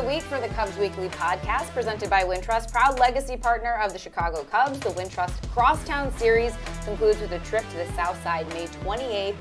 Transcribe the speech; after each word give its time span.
the 0.00 0.06
week 0.06 0.22
for 0.22 0.40
the 0.40 0.48
Cubs 0.48 0.78
Weekly 0.78 1.10
podcast 1.10 1.68
presented 1.74 2.08
by 2.08 2.22
Wintrust, 2.22 2.72
proud 2.72 2.98
legacy 2.98 3.36
partner 3.36 3.74
of 3.82 3.92
the 3.92 3.98
Chicago 3.98 4.44
Cubs. 4.44 4.78
The 4.80 4.88
Wintrust 4.90 5.46
Crosstown 5.50 6.10
Series 6.16 6.54
concludes 6.86 7.20
with 7.20 7.32
a 7.32 7.38
trip 7.40 7.68
to 7.68 7.76
the 7.76 7.86
South 7.92 8.20
Side 8.22 8.48
May 8.48 8.66
28th 8.66 9.36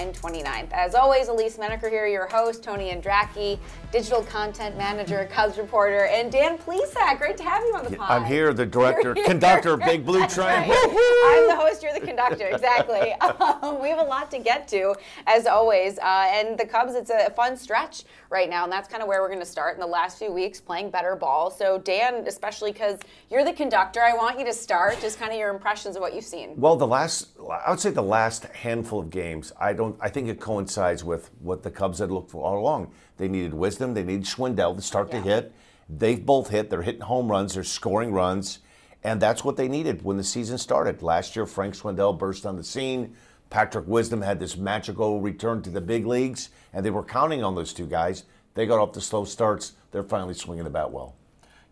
and 0.00 0.14
29th. 0.14 0.72
As 0.72 0.94
always, 0.94 1.28
Elise 1.28 1.58
Menaker 1.58 1.88
here, 1.88 2.06
your 2.06 2.26
host, 2.26 2.64
Tony 2.64 2.92
Andracki, 2.92 3.58
digital 3.92 4.22
content 4.22 4.76
manager, 4.76 5.28
Cubs 5.30 5.58
reporter, 5.58 6.06
and 6.06 6.32
Dan 6.32 6.58
Plesac. 6.58 7.18
Great 7.18 7.36
to 7.36 7.44
have 7.44 7.62
you 7.62 7.76
on 7.76 7.84
the 7.84 7.96
pod. 7.96 8.10
I'm 8.10 8.24
here, 8.24 8.52
the 8.52 8.66
director, 8.66 9.14
here. 9.14 9.24
conductor 9.26 9.74
of 9.74 9.80
Big 9.80 10.04
Blue 10.04 10.26
Train. 10.26 10.48
I'm 10.48 11.46
the 11.46 11.56
host, 11.56 11.82
you're 11.82 11.94
the 11.94 12.00
conductor, 12.00 12.46
exactly. 12.46 13.12
Um, 13.12 13.80
we 13.82 13.90
have 13.90 14.00
a 14.00 14.08
lot 14.08 14.30
to 14.32 14.38
get 14.38 14.66
to, 14.68 14.94
as 15.26 15.46
always. 15.46 15.98
Uh, 15.98 16.26
and 16.30 16.58
the 16.58 16.66
Cubs, 16.66 16.94
it's 16.94 17.10
a 17.10 17.30
fun 17.30 17.56
stretch 17.56 18.04
right 18.30 18.48
now, 18.48 18.62
and 18.62 18.72
that's 18.72 18.88
kind 18.88 19.02
of 19.02 19.08
where 19.08 19.20
we're 19.20 19.28
going 19.28 19.40
to 19.40 19.44
start 19.46 19.74
in 19.74 19.80
the 19.80 19.86
last 19.86 20.18
few 20.18 20.32
weeks, 20.32 20.60
playing 20.60 20.90
better 20.90 21.16
ball. 21.16 21.50
So, 21.50 21.78
Dan, 21.78 22.24
especially 22.26 22.70
because 22.72 23.00
you're 23.28 23.44
the 23.44 23.52
conductor, 23.52 24.00
I 24.00 24.14
want 24.14 24.38
you 24.38 24.44
to 24.46 24.52
start 24.52 25.00
just 25.00 25.18
kind 25.18 25.32
of 25.32 25.38
your 25.38 25.50
impressions 25.50 25.96
of 25.96 26.00
what 26.00 26.14
you've 26.14 26.24
seen. 26.24 26.52
Well, 26.56 26.76
the 26.76 26.86
last, 26.86 27.28
I 27.50 27.70
would 27.70 27.80
say 27.80 27.90
the 27.90 28.02
last 28.02 28.44
handful 28.46 29.00
of 29.00 29.10
games, 29.10 29.52
I 29.60 29.72
don't, 29.72 29.96
I 30.00 30.08
think 30.08 30.28
it 30.28 30.40
coincides 30.40 31.02
with 31.02 31.30
what 31.40 31.64
the 31.64 31.70
Cubs 31.72 31.98
had 31.98 32.10
looked 32.12 32.30
for 32.30 32.44
all 32.44 32.58
along. 32.58 32.92
They 33.16 33.26
needed 33.28 33.52
wisdom, 33.52 33.94
they 33.94 34.04
needed 34.04 34.24
Schwindel 34.24 34.76
to 34.76 34.82
start 34.82 35.08
Yeah. 35.12 35.18
to 35.18 35.28
hit. 35.28 35.52
They've 35.88 36.24
both 36.24 36.50
hit. 36.50 36.70
They're 36.70 36.82
hitting 36.82 37.00
home 37.00 37.28
runs. 37.28 37.54
They're 37.54 37.64
scoring 37.64 38.12
runs, 38.12 38.60
and 39.02 39.20
that's 39.20 39.44
what 39.44 39.56
they 39.56 39.66
needed 39.66 40.02
when 40.04 40.16
the 40.18 40.22
season 40.22 40.56
started. 40.56 41.02
Last 41.02 41.34
year, 41.34 41.46
Frank 41.46 41.74
Schwindel 41.74 42.16
burst 42.16 42.46
on 42.46 42.56
the 42.56 42.62
scene. 42.62 43.16
Patrick 43.50 43.86
Wisdom 43.88 44.22
had 44.22 44.38
this 44.38 44.56
magical 44.56 45.20
return 45.20 45.60
to 45.62 45.70
the 45.70 45.80
big 45.80 46.06
leagues, 46.06 46.50
and 46.72 46.86
they 46.86 46.90
were 46.90 47.02
counting 47.02 47.42
on 47.42 47.56
those 47.56 47.72
two 47.72 47.86
guys. 47.86 48.22
They 48.54 48.64
got 48.64 48.78
off 48.78 48.92
the 48.92 49.00
slow 49.00 49.24
starts. 49.24 49.72
They're 49.90 50.04
finally 50.04 50.34
swinging 50.34 50.64
the 50.64 50.70
bat 50.70 50.92
well. 50.92 51.16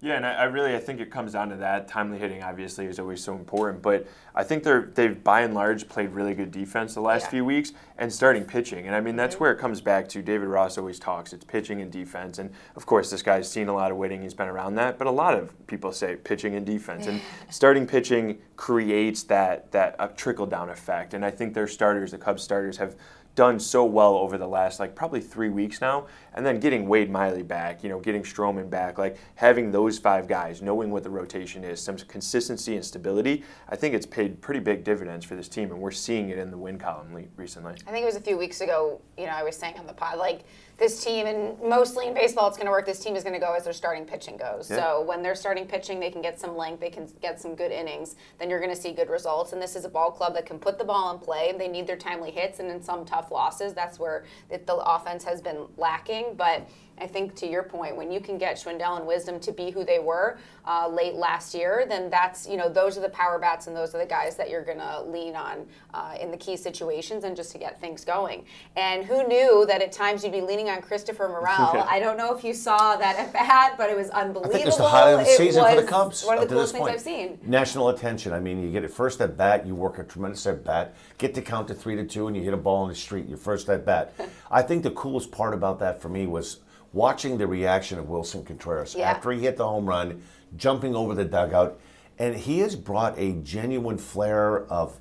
Yeah, 0.01 0.15
and 0.15 0.25
I, 0.25 0.35
I 0.35 0.45
really 0.45 0.77
I 0.77 0.79
think 0.79 1.01
it 1.01 1.11
comes 1.11 1.33
down 1.33 1.49
to 1.49 1.57
that. 1.57 1.89
Timely 1.89 2.19
hitting 2.19 2.41
obviously 2.41 2.87
is 2.87 3.01
always 3.01 3.23
so 3.23 3.35
important, 3.35 3.83
but 3.83 4.07
I 4.33 4.45
think 4.45 4.63
they're 4.63 4.93
they've 4.95 5.23
by 5.25 5.41
and 5.41 5.55
large 5.55 5.89
played 5.89 6.11
really 6.11 6.35
good 6.35 6.53
defense 6.53 6.95
the 6.95 7.01
last 7.01 7.25
Yeah. 7.25 7.31
few 7.31 7.45
weeks 7.45 7.73
and 7.99 8.13
starting 8.13 8.45
pitching. 8.45 8.87
And 8.87 8.95
I 8.95 9.01
mean 9.01 9.17
that's 9.17 9.41
where 9.41 9.51
it 9.51 9.59
comes 9.59 9.81
back 9.81 10.09
to. 10.11 10.23
David 10.23 10.47
Ross 10.47 10.79
always 10.79 11.01
talks 11.01 11.33
it's 11.33 11.45
pitching 11.45 11.81
and 11.81 11.91
defense, 11.91 12.39
and 12.39 12.51
of 12.77 12.87
course 12.87 13.11
this 13.11 13.23
guy's 13.23 13.51
seen 13.51 13.67
a 13.67 13.75
lot 13.75 13.91
of 13.91 13.97
winning. 13.97 14.23
He's 14.23 14.35
been 14.35 14.47
around 14.47 14.77
that, 14.77 14.99
but 14.99 15.09
a 15.09 15.11
lot 15.11 15.35
of 15.35 15.67
people 15.67 15.91
say 15.91 16.15
pitching 16.15 16.55
and 16.55 16.65
defense, 16.65 17.09
and 17.09 17.21
starting 17.51 17.85
pitching 17.85 18.39
creates 18.57 19.25
that 19.25 19.73
that 19.73 19.97
uh, 19.99 20.07
trickle 20.17 20.47
down 20.47 20.71
effect. 20.71 21.13
And 21.13 21.25
I 21.25 21.33
think 21.33 21.55
their 21.55 21.67
starters, 21.67 22.13
the 22.13 22.19
Cubs 22.19 22.45
starters, 22.45 22.77
have 22.77 22.95
done 23.35 23.61
so 23.61 23.85
well 23.85 24.17
over 24.17 24.37
the 24.37 24.49
last 24.49 24.81
like 24.81 24.97
probably 24.97 25.21
three 25.21 25.49
weeks 25.49 25.81
now, 25.81 26.07
and 26.35 26.45
then 26.45 26.61
getting 26.61 26.89
Wade 26.89 27.11
Miley 27.11 27.43
back, 27.43 27.83
you 27.83 27.89
know, 27.89 27.99
getting 28.01 28.23
Stroman 28.23 28.69
back, 28.71 28.99
like 28.99 29.17
having 29.35 29.71
those 29.71 29.99
five 29.99 30.29
guys, 30.29 30.63
knowing 30.63 30.91
what 30.91 31.03
the 31.03 31.11
rotation 31.11 31.65
is, 31.65 31.81
some 31.81 31.97
consistency 31.97 32.75
and 32.75 32.85
stability. 32.85 33.45
I 33.69 33.77
think 33.77 33.95
it's 33.95 34.07
paid 34.07 34.41
pretty 34.41 34.61
big 34.61 34.85
dividends 34.85 35.25
for 35.25 35.35
this 35.37 35.49
team, 35.49 35.71
and 35.71 35.81
we're 35.81 35.91
seeing 35.91 36.31
it 36.31 36.39
in 36.39 36.51
the 36.51 36.59
win 36.59 36.79
column 36.79 37.15
le- 37.15 37.25
recently. 37.37 37.75
I 37.87 37.91
think 37.91 38.03
it 38.03 38.07
was 38.07 38.17
a 38.17 38.21
few 38.21 38.37
weeks 38.37 38.61
ago, 38.61 39.01
you 39.17 39.27
know, 39.27 39.33
I 39.33 39.43
was 39.43 39.57
saying 39.57 39.79
on 39.79 39.87
the 39.87 39.93
pod, 39.93 40.19
like, 40.19 40.43
this 40.79 41.03
team, 41.05 41.27
and 41.27 41.61
mostly 41.61 42.07
in 42.07 42.15
baseball, 42.15 42.47
it's 42.47 42.57
going 42.57 42.67
to 42.67 42.71
work. 42.71 42.87
This 42.87 43.01
team 43.01 43.17
is 43.17 43.25
going 43.25 43.35
to 43.35 43.41
go 43.41 43.53
as 43.53 43.65
their 43.65 43.73
starting 43.73 44.05
pitching 44.05 44.37
goes. 44.37 44.71
Yeah. 44.71 44.77
So 44.77 45.03
when 45.03 45.25
they're 45.25 45.35
starting 45.35 45.67
pitching, 45.67 45.99
they 45.99 46.09
can 46.09 46.23
get 46.23 46.39
some 46.39 46.57
length, 46.57 46.79
they 46.79 46.89
can 46.89 47.09
get 47.21 47.41
some 47.41 47.57
good 47.57 47.73
innings, 47.73 48.15
then 48.39 48.49
you're 48.49 48.61
going 48.61 48.73
to 48.73 48.81
see 48.81 48.93
good 48.93 49.11
results. 49.11 49.53
And 49.53 49.61
this 49.61 49.75
is 49.75 49.85
a 49.85 49.89
ball 49.89 50.13
club 50.13 50.35
that 50.35 50.47
can 50.47 50.57
put 50.61 50.79
the 50.79 50.85
ball 50.85 51.13
in 51.13 51.19
play. 51.19 51.53
They 51.59 51.67
need 51.67 51.89
their 51.89 51.97
timely 51.97 52.31
hits, 52.31 52.61
and 52.61 52.71
in 52.71 52.81
some 52.81 53.05
tough 53.05 53.33
losses, 53.33 53.75
that's 53.75 53.99
where 53.99 54.25
it, 54.51 54.69
the 54.69 54.77
offense 54.77 55.25
has 55.25 55.43
been 55.43 55.67
lacking. 55.77 56.28
But 56.37 56.69
I 57.01 57.07
think 57.07 57.35
to 57.37 57.47
your 57.47 57.63
point, 57.63 57.97
when 57.97 58.11
you 58.11 58.21
can 58.21 58.39
get 58.39 58.57
Schwindel 58.57 58.99
and 58.99 59.07
Wisdom 59.07 59.41
to 59.41 59.53
be 59.53 59.71
who 59.71 59.85
they 59.85 59.99
were 59.99 60.39
uh, 60.67 60.89
late 60.89 61.15
last 61.15 61.55
year, 61.55 61.87
then 61.89 62.11
that's 62.11 62.49
you 62.49 62.57
know 62.57 62.69
those 62.69 62.99
are 62.99 63.01
the 63.01 63.09
power 63.09 63.39
bats 63.39 63.67
and 63.67 63.77
those 63.77 63.95
are 63.95 63.99
the 63.99 64.07
guys 64.07 64.37
that 64.37 64.51
you're 64.51 64.65
going 64.65 64.79
to 64.79 65.03
lean 65.03 65.35
on 65.35 65.67
uh, 65.95 66.15
in 66.21 66.31
the 66.31 66.37
key 66.37 66.57
situations 66.57 67.25
and 67.25 67.37
just 67.37 67.53
to 67.53 67.59
get 67.59 67.81
things 67.81 68.05
going. 68.05 68.45
And 68.77 69.05
who 69.05 69.27
knew 69.27 69.65
that 69.67 69.83
at 69.83 69.93
times 69.93 70.23
you'd 70.23 70.33
be 70.33 70.41
leaning 70.41 70.69
on 70.69 70.83
Christopher 70.83 71.29
Morel? 71.29 71.87
I 71.89 71.99
don't 72.01 72.17
know 72.17 72.35
if 72.37 72.45
you 72.45 72.55
saw 72.55 72.97
that 72.97 73.19
at 73.19 73.33
bat, 73.33 73.75
but 73.79 73.91
it 73.91 73.97
was 73.97 74.11
unbelievable. 74.11 74.55
I 74.55 74.59
think 74.59 74.67
it's 74.67 74.77
the 74.77 74.89
highlight 74.89 75.21
of 75.21 75.27
the 75.27 75.33
It 75.33 75.37
season 75.37 75.65
for 75.65 75.75
the 75.75 75.83
was 75.83 75.91
Cubs. 75.91 76.25
One 76.25 76.39
of 76.39 76.49
the 76.49 76.55
coolest 76.55 76.73
things 76.73 76.83
point. 76.83 76.95
I've 76.95 77.01
seen. 77.01 77.39
National 77.45 77.89
attention. 77.89 78.33
I 78.33 78.41
mean, 78.41 78.63
you 78.63 78.71
get 78.71 78.85
it 78.85 78.91
first 78.91 79.21
at 79.21 79.37
bat, 79.37 79.67
you 79.67 79.75
work 79.75 79.99
a 79.99 80.05
tremendous 80.05 80.47
at 80.47 80.65
bat, 80.65 80.95
get 81.19 81.35
to 81.35 81.43
count 81.43 81.69
to 81.69 81.75
three 81.75 81.97
to 81.97 82.05
two, 82.05 82.27
and 82.27 82.37
you 82.37 82.43
hit 82.43 82.55
a 82.55 82.59
ball 82.59 82.83
in 82.85 82.89
the 82.89 82.95
street. 82.95 83.27
Your 83.27 83.39
first 83.39 83.69
at 83.69 83.85
bat. 83.85 84.13
I 84.51 84.63
think 84.63 84.83
the 84.83 84.91
coolest 84.91 85.31
part 85.31 85.55
about 85.55 85.79
that 85.81 86.01
for 86.01 86.09
me 86.09 86.27
was 86.27 86.61
watching 86.93 87.39
the 87.39 87.47
reaction 87.47 87.99
of 87.99 88.07
Willson 88.07 88.45
Contreras 88.45 88.95
Yeah. 88.95 89.11
after 89.11 89.31
he 89.31 89.41
hit 89.41 89.57
the 89.57 89.67
home 89.69 89.87
run, 89.87 90.23
jumping 90.57 90.95
over 90.95 91.15
the 91.15 91.25
dugout, 91.25 91.79
and 92.19 92.35
he 92.37 92.61
has 92.61 92.75
brought 92.77 93.19
a 93.19 93.33
genuine 93.33 93.99
flair 93.99 94.65
of. 94.67 94.99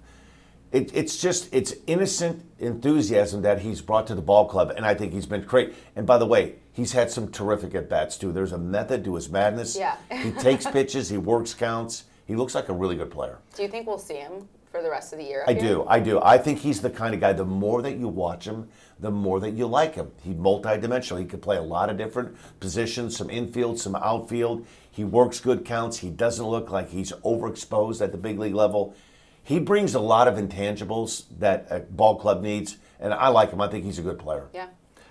It, 0.72 0.92
it's 0.94 1.18
just 1.18 1.48
it's 1.54 1.74
innocent 1.88 2.44
enthusiasm 2.60 3.42
that 3.44 3.60
he's 3.62 3.82
brought 3.82 4.06
to 4.08 4.16
the 4.16 4.22
ball 4.22 4.46
club, 4.50 4.74
and 4.76 4.86
I 4.86 4.94
think 4.96 5.14
he's 5.14 5.26
been 5.26 5.44
great. 5.44 5.74
And 5.96 6.06
by 6.06 6.18
the 6.18 6.26
way, 6.26 6.56
he's 6.74 6.92
had 6.92 7.10
some 7.10 7.32
terrific 7.32 7.74
at 7.74 7.88
bats 7.90 8.18
too. 8.18 8.34
There's 8.34 8.52
a 8.52 8.58
method 8.58 9.06
to 9.06 9.16
his 9.16 9.30
madness. 9.30 9.78
Yeah. 9.78 9.96
he 10.12 10.32
takes 10.32 10.66
pitches, 10.72 11.10
he 11.10 11.18
works 11.18 11.54
counts. 11.54 12.04
He 12.26 12.36
looks 12.36 12.54
like 12.54 12.68
a 12.68 12.74
really 12.74 12.98
good 12.98 13.10
player. 13.10 13.40
Do 13.56 13.64
you 13.64 13.70
think 13.70 13.88
we'll 13.88 13.98
see 13.98 14.16
him 14.16 14.50
for 14.72 14.82
the 14.82 14.90
rest 14.90 15.14
of 15.14 15.20
the 15.20 15.26
year? 15.26 15.44
I 15.48 15.54
here? 15.54 15.62
do, 15.62 15.86
I 15.88 16.00
do. 16.00 16.22
I 16.22 16.38
think 16.38 16.60
he's 16.60 16.82
the 16.82 16.90
kind 16.90 17.14
of 17.14 17.20
guy. 17.20 17.34
The 17.34 17.46
more 17.46 17.82
that 17.82 17.98
you 17.98 18.08
watch 18.08 18.46
him, 18.46 18.70
the 19.00 19.12
more 19.12 19.40
that 19.40 19.52
you 19.52 19.68
like 19.68 19.96
him. 19.96 20.12
He's 20.24 20.36
multidimensional. 20.36 21.20
He 21.20 21.26
can 21.26 21.40
play 21.40 21.58
a 21.58 21.62
lot 21.62 21.90
of 21.90 21.98
different 21.98 22.36
positions, 22.60 23.18
some 23.18 23.30
infield, 23.30 23.80
some 23.80 23.96
outfield. 23.96 24.66
He 24.90 25.04
works 25.04 25.40
good 25.40 25.66
counts. 25.66 26.00
He 26.00 26.10
doesn't 26.10 26.46
look 26.46 26.72
like 26.72 26.90
he's 26.90 27.12
overexposed 27.12 28.02
at 28.02 28.12
the 28.12 28.18
big 28.18 28.40
league 28.40 28.56
level. 28.56 28.96
He 29.44 29.60
brings 29.60 29.94
a 29.94 30.00
lot 30.00 30.28
of 30.28 30.36
intangibles 30.36 31.26
that 31.40 31.68
a 31.70 31.80
ball 31.80 32.16
club 32.16 32.42
needs, 32.42 32.78
and 33.00 33.14
I 33.14 33.30
like 33.30 33.52
him. 33.52 33.62
I 33.62 33.70
think 33.70 33.86
he's 33.86 34.00
a 34.00 34.02
good 34.02 34.20
player. 34.20 34.48
Yeah. 34.54 34.68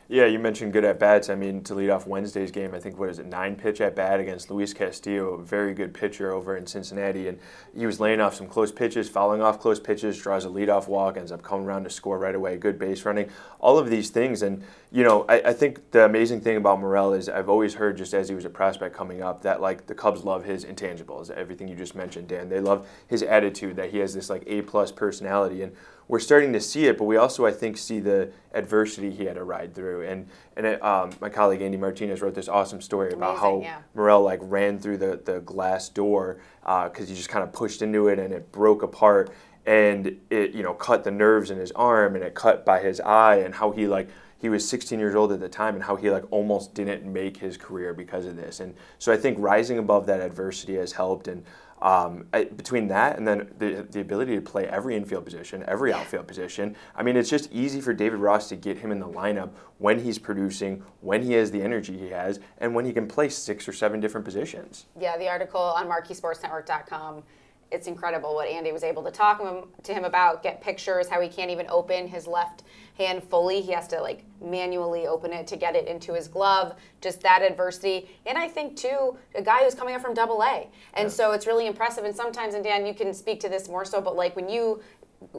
Yeah, 0.08 0.26
you 0.26 0.38
mentioned 0.38 0.72
good 0.72 0.84
at 0.84 1.00
bats. 1.00 1.28
I 1.28 1.34
mean, 1.34 1.64
to 1.64 1.74
lead 1.74 1.90
off 1.90 2.06
Wednesday's 2.06 2.52
game, 2.52 2.76
I 2.76 2.78
think 2.78 2.96
what 2.96 3.08
is 3.08 3.18
it, 3.18 3.26
nine 3.26 3.56
pitch 3.56 3.80
at 3.80 3.96
bat 3.96 4.20
against 4.20 4.52
Luis 4.52 4.72
Castillo, 4.72 5.34
a 5.34 5.42
very 5.42 5.74
good 5.74 5.92
pitcher 5.92 6.30
over 6.32 6.56
in 6.56 6.64
Cincinnati, 6.64 7.26
and 7.26 7.40
he 7.76 7.86
was 7.86 7.98
laying 7.98 8.20
off 8.20 8.36
some 8.36 8.46
close 8.46 8.70
pitches, 8.70 9.08
fouling 9.08 9.42
off 9.42 9.58
close 9.58 9.80
pitches, 9.80 10.16
draws 10.16 10.44
a 10.44 10.48
leadoff 10.48 10.86
walk, 10.86 11.16
ends 11.16 11.32
up 11.32 11.42
coming 11.42 11.66
around 11.66 11.82
to 11.84 11.90
score 11.90 12.20
right 12.20 12.36
away. 12.36 12.56
Good 12.56 12.78
base 12.78 13.04
running, 13.04 13.30
all 13.58 13.78
of 13.78 13.90
these 13.90 14.10
things, 14.10 14.42
and 14.42 14.62
you 14.92 15.02
know, 15.02 15.24
I, 15.28 15.40
I 15.46 15.52
think 15.52 15.90
the 15.90 16.04
amazing 16.04 16.40
thing 16.40 16.56
about 16.56 16.78
Morel 16.78 17.12
is 17.12 17.28
I've 17.28 17.48
always 17.48 17.74
heard 17.74 17.96
just 17.96 18.14
as 18.14 18.28
he 18.28 18.34
was 18.36 18.44
a 18.44 18.50
prospect 18.50 18.94
coming 18.94 19.22
up 19.22 19.42
that 19.42 19.60
like 19.60 19.88
the 19.88 19.94
Cubs 19.94 20.22
love 20.22 20.44
his 20.44 20.64
intangibles, 20.64 21.30
everything 21.30 21.66
you 21.66 21.74
just 21.74 21.96
mentioned, 21.96 22.28
Dan. 22.28 22.48
They 22.48 22.60
love 22.60 22.88
his 23.08 23.24
attitude 23.24 23.74
that 23.74 23.90
he 23.90 23.98
has 23.98 24.14
this 24.14 24.30
like 24.30 24.44
A 24.46 24.62
plus 24.62 24.92
personality 24.92 25.62
and 25.62 25.72
we're 26.08 26.20
starting 26.20 26.52
to 26.52 26.60
see 26.60 26.86
it, 26.86 26.98
but 26.98 27.04
we 27.04 27.16
also, 27.16 27.46
I 27.46 27.52
think, 27.52 27.76
see 27.76 27.98
the 27.98 28.30
adversity 28.54 29.10
he 29.10 29.24
had 29.24 29.34
to 29.34 29.44
ride 29.44 29.74
through. 29.74 30.02
And 30.02 30.28
and 30.56 30.66
it, 30.66 30.84
um, 30.84 31.10
my 31.20 31.28
colleague 31.28 31.62
Andy 31.62 31.76
Martinez 31.76 32.22
wrote 32.22 32.34
this 32.34 32.48
awesome 32.48 32.80
story 32.80 33.12
about 33.12 33.38
how 33.38 33.60
yeah. 33.60 33.78
Morel 33.94 34.22
like 34.22 34.40
ran 34.42 34.78
through 34.78 34.98
the 34.98 35.20
the 35.24 35.40
glass 35.40 35.88
door 35.88 36.38
because 36.62 37.08
he 37.08 37.14
just 37.14 37.28
kind 37.28 37.42
of 37.42 37.52
pushed 37.52 37.82
into 37.82 38.08
it 38.08 38.18
and 38.18 38.32
it 38.32 38.52
broke 38.52 38.82
apart 38.82 39.32
and 39.66 40.16
it 40.30 40.52
you 40.52 40.62
know 40.62 40.72
cut 40.72 41.04
the 41.04 41.10
nerves 41.10 41.50
in 41.50 41.58
his 41.58 41.72
arm 41.72 42.14
and 42.14 42.24
it 42.24 42.34
cut 42.34 42.64
by 42.64 42.80
his 42.80 43.00
eye 43.00 43.36
and 43.36 43.54
how 43.54 43.72
he 43.72 43.86
like 43.86 44.08
he 44.38 44.48
was 44.48 44.68
16 44.68 44.98
years 44.98 45.14
old 45.14 45.32
at 45.32 45.40
the 45.40 45.48
time 45.48 45.74
and 45.74 45.84
how 45.84 45.96
he 45.96 46.10
like 46.10 46.24
almost 46.30 46.72
didn't 46.74 47.10
make 47.10 47.38
his 47.38 47.56
career 47.56 47.92
because 47.92 48.26
of 48.26 48.36
this 48.36 48.60
and 48.60 48.74
so 48.98 49.12
i 49.12 49.16
think 49.16 49.36
rising 49.40 49.78
above 49.78 50.06
that 50.06 50.20
adversity 50.20 50.76
has 50.76 50.92
helped 50.92 51.26
and 51.26 51.44
um, 51.82 52.26
I, 52.32 52.44
between 52.44 52.88
that 52.88 53.18
and 53.18 53.26
then 53.26 53.52
the, 53.58 53.86
the 53.90 54.00
ability 54.00 54.34
to 54.34 54.40
play 54.40 54.66
every 54.66 54.96
infield 54.96 55.24
position, 55.24 55.64
every 55.68 55.92
outfield 55.92 56.26
position, 56.26 56.76
I 56.94 57.02
mean, 57.02 57.16
it's 57.16 57.28
just 57.28 57.52
easy 57.52 57.80
for 57.80 57.92
David 57.92 58.18
Ross 58.18 58.48
to 58.48 58.56
get 58.56 58.78
him 58.78 58.90
in 58.90 58.98
the 58.98 59.08
lineup 59.08 59.50
when 59.78 60.00
he's 60.00 60.18
producing, 60.18 60.82
when 61.00 61.22
he 61.22 61.34
has 61.34 61.50
the 61.50 61.62
energy 61.62 61.96
he 61.96 62.08
has, 62.08 62.40
and 62.58 62.74
when 62.74 62.84
he 62.84 62.92
can 62.92 63.06
play 63.06 63.28
six 63.28 63.68
or 63.68 63.72
seven 63.72 64.00
different 64.00 64.24
positions. 64.24 64.86
Yeah, 64.98 65.18
the 65.18 65.28
article 65.28 65.60
on 65.60 65.86
MarqueeSportsNetwork.com. 65.86 67.22
It's 67.70 67.86
incredible 67.86 68.34
what 68.34 68.48
Andy 68.48 68.72
was 68.72 68.84
able 68.84 69.02
to 69.02 69.10
talk 69.10 69.40
him, 69.40 69.64
to 69.82 69.92
him 69.92 70.04
about, 70.04 70.42
get 70.42 70.60
pictures, 70.60 71.08
how 71.08 71.20
he 71.20 71.28
can't 71.28 71.50
even 71.50 71.66
open 71.68 72.06
his 72.06 72.26
left 72.26 72.62
hand 72.96 73.22
fully. 73.22 73.60
He 73.60 73.72
has 73.72 73.88
to 73.88 74.00
like 74.00 74.24
manually 74.40 75.06
open 75.06 75.32
it 75.32 75.46
to 75.48 75.56
get 75.56 75.74
it 75.74 75.86
into 75.86 76.14
his 76.14 76.28
glove. 76.28 76.74
Just 77.00 77.20
that 77.22 77.42
adversity. 77.42 78.08
And 78.24 78.38
I 78.38 78.48
think 78.48 78.76
too, 78.76 79.16
a 79.34 79.42
guy 79.42 79.64
who's 79.64 79.74
coming 79.74 79.94
up 79.94 80.00
from 80.00 80.14
double 80.14 80.42
A. 80.42 80.68
And 80.94 81.10
so 81.10 81.32
it's 81.32 81.46
really 81.46 81.66
impressive. 81.66 82.04
And 82.04 82.14
sometimes, 82.14 82.54
and 82.54 82.64
Dan, 82.64 82.86
you 82.86 82.94
can 82.94 83.12
speak 83.12 83.40
to 83.40 83.48
this 83.48 83.68
more 83.68 83.84
so, 83.84 84.00
but 84.00 84.16
like 84.16 84.34
when 84.36 84.48
you 84.48 84.80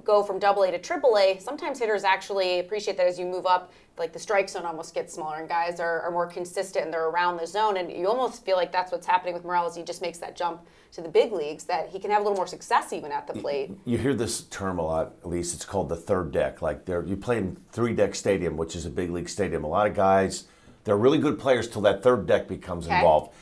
go 0.03 0.23
from 0.23 0.39
double 0.39 0.63
A 0.63 0.71
to 0.71 0.79
triple 0.79 1.17
A, 1.17 1.37
sometimes 1.39 1.79
hitters 1.79 2.03
actually 2.03 2.59
appreciate 2.59 2.97
that 2.97 3.07
as 3.07 3.19
you 3.19 3.25
move 3.25 3.45
up, 3.45 3.71
like 3.97 4.13
the 4.13 4.19
strike 4.19 4.47
zone 4.49 4.65
almost 4.65 4.93
gets 4.93 5.13
smaller 5.13 5.37
and 5.37 5.49
guys 5.49 5.79
are, 5.79 6.01
are 6.01 6.11
more 6.11 6.27
consistent 6.27 6.85
and 6.85 6.93
they're 6.93 7.07
around 7.07 7.37
the 7.37 7.47
zone. 7.47 7.77
And 7.77 7.91
you 7.91 8.07
almost 8.07 8.45
feel 8.45 8.55
like 8.55 8.71
that's 8.71 8.91
what's 8.91 9.07
happening 9.07 9.33
with 9.33 9.43
Morales. 9.43 9.75
He 9.75 9.83
just 9.83 10.01
makes 10.01 10.17
that 10.19 10.35
jump 10.35 10.61
to 10.93 11.01
the 11.01 11.09
big 11.09 11.31
leagues 11.31 11.63
that 11.65 11.89
he 11.89 11.99
can 11.99 12.11
have 12.11 12.21
a 12.21 12.23
little 12.23 12.37
more 12.37 12.47
success 12.47 12.93
even 12.93 13.11
at 13.11 13.27
the 13.27 13.33
plate. 13.33 13.71
You 13.85 13.97
hear 13.97 14.13
this 14.13 14.41
term 14.41 14.79
a 14.79 14.83
lot, 14.83 15.13
at 15.21 15.27
least 15.29 15.53
it's 15.55 15.65
called 15.65 15.89
the 15.89 15.95
third 15.95 16.31
deck. 16.31 16.61
Like 16.61 16.85
there, 16.85 17.03
you 17.03 17.17
play 17.17 17.37
in 17.37 17.57
three 17.71 17.93
deck 17.93 18.15
stadium, 18.15 18.55
which 18.57 18.75
is 18.75 18.85
a 18.85 18.89
big 18.89 19.09
league 19.11 19.29
stadium. 19.29 19.63
A 19.63 19.67
lot 19.67 19.87
of 19.87 19.95
guys, 19.95 20.45
They're 20.83 20.95
really 20.97 21.17
good 21.19 21.37
players 21.37 21.67
till 21.67 21.81
that 21.81 22.01
third 22.01 22.25
deck 22.27 22.47
becomes 22.47 22.85
Okay. 22.87 22.95
involved. 22.95 23.33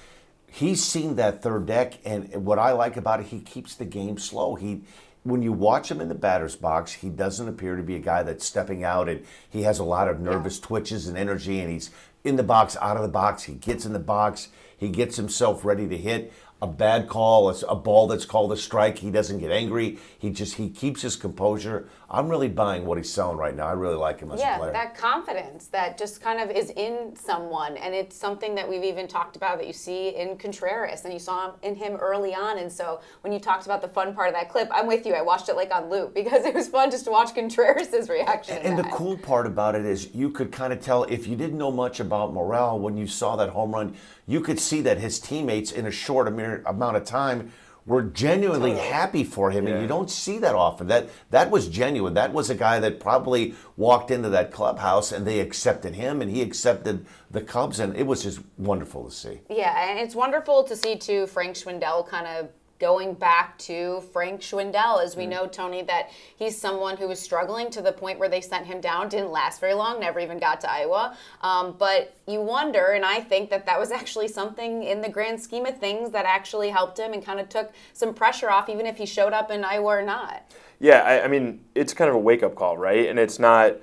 He's 0.47 0.83
seen 0.83 1.15
that 1.17 1.41
third 1.43 1.65
deck, 1.65 1.99
and 2.05 2.45
what 2.45 2.57
I 2.57 2.71
like 2.71 2.95
about 2.97 3.19
it, 3.19 3.25
he 3.27 3.39
keeps 3.39 3.75
the 3.75 3.83
game 3.85 4.17
slow. 4.17 4.55
He, 4.55 4.83
when 5.25 5.41
you 5.41 5.51
watch 5.51 5.89
him 5.89 5.99
in 5.99 6.07
the 6.07 6.15
batter's 6.15 6.55
box, 6.55 6.93
he 6.93 7.09
doesn't 7.09 7.49
appear 7.49 7.75
to 7.75 7.81
be 7.81 7.95
a 7.95 7.99
guy 7.99 8.21
that's 8.21 8.45
stepping 8.45 8.83
out, 8.83 9.09
and 9.09 9.25
he 9.49 9.63
has 9.63 9.79
a 9.79 9.83
lot 9.83 10.07
of 10.07 10.19
nervous 10.19 10.59
twitches 10.59 11.07
and 11.07 11.17
energy, 11.17 11.59
and 11.59 11.71
he's 11.71 11.89
in 12.23 12.35
the 12.35 12.43
box, 12.43 12.77
out 12.79 12.95
of 12.95 13.01
the 13.01 13.09
box. 13.09 13.43
He 13.43 13.53
gets 13.53 13.87
in 13.87 13.93
the 13.93 13.99
box, 13.99 14.49
he 14.77 14.87
gets 14.87 15.17
himself 15.17 15.65
ready 15.65 15.87
to 15.87 15.97
hit 15.97 16.31
a 16.61 16.67
bad 16.67 17.07
call, 17.09 17.49
a, 17.49 17.55
a 17.67 17.75
ball 17.75 18.07
that's 18.07 18.25
called 18.25 18.51
a 18.51 18.57
strike. 18.57 18.97
He 18.99 19.11
doesn't 19.11 19.39
get 19.39 19.51
angry. 19.51 19.99
He 20.17 20.29
just 20.29 20.55
he 20.55 20.69
keeps 20.69 21.01
his 21.01 21.15
composure. 21.15 21.89
I'm 22.09 22.29
really 22.29 22.47
buying 22.47 22.85
what 22.85 22.97
he's 22.97 23.09
selling 23.11 23.37
right 23.37 23.53
now. 23.55 23.67
I 23.67 23.73
really 23.73 23.95
like 23.95 24.19
him 24.21 24.31
as 24.31 24.39
a 24.39 24.43
Yeah, 24.43 24.57
player. 24.57 24.71
that 24.71 24.95
confidence 24.95 25.67
that 25.67 25.97
just 25.97 26.21
kind 26.21 26.39
of 26.39 26.55
is 26.55 26.69
in 26.71 27.13
someone, 27.15 27.75
and 27.77 27.93
it's 27.93 28.15
something 28.15 28.55
that 28.55 28.67
we've 28.69 28.83
even 28.83 29.07
talked 29.07 29.35
about 29.35 29.57
that 29.57 29.67
you 29.67 29.73
see 29.73 30.09
in 30.15 30.37
Contreras, 30.37 31.03
and 31.03 31.11
you 31.11 31.19
saw 31.19 31.53
in 31.63 31.75
him 31.75 31.95
early 31.95 32.33
on. 32.33 32.57
And 32.59 32.71
so 32.71 33.01
when 33.21 33.33
you 33.33 33.39
talked 33.39 33.65
about 33.65 33.81
the 33.81 33.87
fun 33.89 34.13
part 34.15 34.29
of 34.29 34.33
that 34.35 34.49
clip, 34.49 34.69
I'm 34.71 34.87
with 34.87 35.05
you. 35.05 35.13
I 35.13 35.21
watched 35.21 35.49
it 35.49 35.55
like 35.55 35.73
on 35.73 35.89
loop 35.89 36.13
because 36.15 36.45
it 36.45 36.53
was 36.53 36.67
fun 36.69 36.89
just 36.89 37.05
to 37.05 37.11
watch 37.11 37.35
Contreras' 37.35 38.07
reaction. 38.09 38.55
to 38.55 38.65
And 38.65 38.79
the 38.79 38.83
cool 38.85 39.17
part 39.17 39.45
about 39.45 39.75
it 39.75 39.85
is 39.85 40.13
you 40.15 40.29
could 40.29 40.51
kind 40.51 40.71
of 40.71 40.79
tell 40.79 41.03
if 41.05 41.27
you 41.27 41.35
didn't 41.35 41.57
know 41.57 41.71
much 41.71 41.99
about 41.99 42.33
Morel 42.33 42.79
when 42.79 42.95
you 42.95 43.07
saw 43.07 43.35
that 43.35 43.49
home 43.49 43.73
run, 43.73 43.95
you 44.27 44.41
could 44.41 44.59
see 44.59 44.81
that 44.81 44.97
his 44.97 45.19
teammates 45.19 45.71
in 45.71 45.85
a 45.85 45.91
short 45.91 46.27
amount 46.27 46.97
of 46.97 47.05
time 47.05 47.51
were 47.85 48.01
genuinely 48.01 48.73
happy 48.73 49.23
for 49.23 49.51
him, 49.51 49.67
and 49.67 49.79
you 49.79 49.87
don't 49.87 50.09
see 50.09 50.39
that 50.39 50.55
often. 50.55 50.87
That 50.87 51.07
that 51.29 51.51
was 51.51 51.67
genuine. 51.67 52.15
That 52.15 52.33
was 52.33 52.49
a 52.49 52.55
guy 52.55 52.79
that 52.79 52.99
probably 52.99 53.53
walked 53.77 54.09
into 54.09 54.29
that 54.29 54.51
clubhouse 54.51 55.11
and 55.11 55.25
they 55.25 55.39
accepted 55.39 55.93
him, 55.93 56.21
and 56.21 56.31
he 56.31 56.41
accepted 56.41 57.05
the 57.29 57.41
Cubs, 57.41 57.79
and 57.79 57.95
it 57.95 58.07
was 58.07 58.23
just 58.23 58.39
wonderful 58.57 59.05
to 59.05 59.11
see. 59.11 59.41
Yeah, 59.49 59.89
and 59.89 59.99
it's 59.99 60.15
wonderful 60.15 60.63
to 60.63 60.75
see 60.75 60.95
too 60.95 61.27
Frank 61.27 61.55
Schwindel 61.55 62.07
kind 62.07 62.25
of 62.25 62.49
going 62.79 63.13
back 63.13 63.57
to 63.57 64.01
Frank 64.11 64.41
Schwindel, 64.41 65.01
as 65.01 65.15
we 65.15 65.25
know, 65.25 65.47
Tony, 65.47 65.81
that 65.83 66.09
he's 66.35 66.57
someone 66.57 66.97
who 66.97 67.07
was 67.07 67.19
struggling 67.19 67.69
to 67.71 67.81
the 67.81 67.91
point 67.91 68.19
where 68.19 68.27
they 68.27 68.41
sent 68.41 68.65
him 68.65 68.81
down, 68.81 69.07
didn't 69.07 69.31
last 69.31 69.61
very 69.61 69.73
long, 69.73 69.99
never 69.99 70.19
even 70.19 70.37
got 70.39 70.59
to 70.61 70.71
Iowa. 70.71 71.17
Um, 71.41 71.75
but 71.77 72.15
you 72.27 72.41
wonder, 72.41 72.91
and 72.91 73.05
I 73.05 73.21
think 73.21 73.49
that 73.49 73.65
that 73.65 73.79
was 73.79 73.91
actually 73.99 74.27
something 74.27 74.83
in 74.83 75.01
the 75.01 75.09
grand 75.09 75.41
scheme 75.41 75.65
of 75.65 75.77
things 75.77 76.11
that 76.11 76.25
actually 76.25 76.69
helped 76.69 76.99
him 76.99 77.13
and 77.13 77.23
kind 77.23 77.39
of 77.39 77.47
took 77.49 77.71
some 77.93 78.13
pressure 78.13 78.49
off, 78.49 78.69
even 78.69 78.85
if 78.85 78.97
he 78.97 79.05
showed 79.05 79.33
up 79.33 79.51
in 79.51 79.63
Iowa 79.63 79.85
or 79.85 80.01
not. 80.01 80.51
Yeah, 80.79 81.01
I, 81.01 81.23
I 81.23 81.27
mean, 81.27 81.63
it's 81.73 81.93
kind 81.93 82.09
of 82.09 82.15
a 82.15 82.19
wake 82.19 82.43
up 82.43 82.55
call, 82.55 82.77
right? 82.77 83.07
And 83.07 83.17
it's 83.17 83.39
not. 83.39 83.75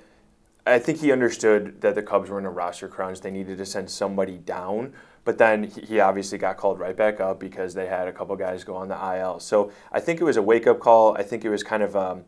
I 0.65 0.79
think 0.79 0.99
he 0.99 1.11
understood 1.11 1.81
that 1.81 1.95
the 1.95 2.01
Cubs 2.01 2.29
were 2.29 2.39
in 2.39 2.45
a 2.45 2.49
roster 2.49 2.87
crunch. 2.87 3.19
They 3.19 3.31
needed 3.31 3.57
to 3.57 3.65
send 3.65 3.89
somebody 3.89 4.37
down. 4.37 4.93
But 5.25 5.37
then 5.37 5.63
he 5.63 5.99
obviously 6.01 6.37
got 6.37 6.57
called 6.57 6.79
right 6.79 6.95
back 6.95 7.19
up 7.21 7.39
because 7.39 7.73
they 7.73 7.87
had 7.87 8.07
a 8.07 8.11
couple 8.11 8.35
guys 8.35 8.63
go 8.63 8.75
on 8.75 8.89
the 8.89 9.17
IL. 9.17 9.39
So 9.39 9.71
I 9.91 9.99
think 10.01 10.19
it 10.19 10.23
was 10.25 10.35
a 10.37 10.41
wake 10.41 10.67
up 10.67 10.79
call. 10.79 11.15
I 11.15 11.23
think 11.23 11.45
it 11.45 11.49
was 11.49 11.63
kind 11.63 11.81
of 11.81 11.95
um, 11.95 12.25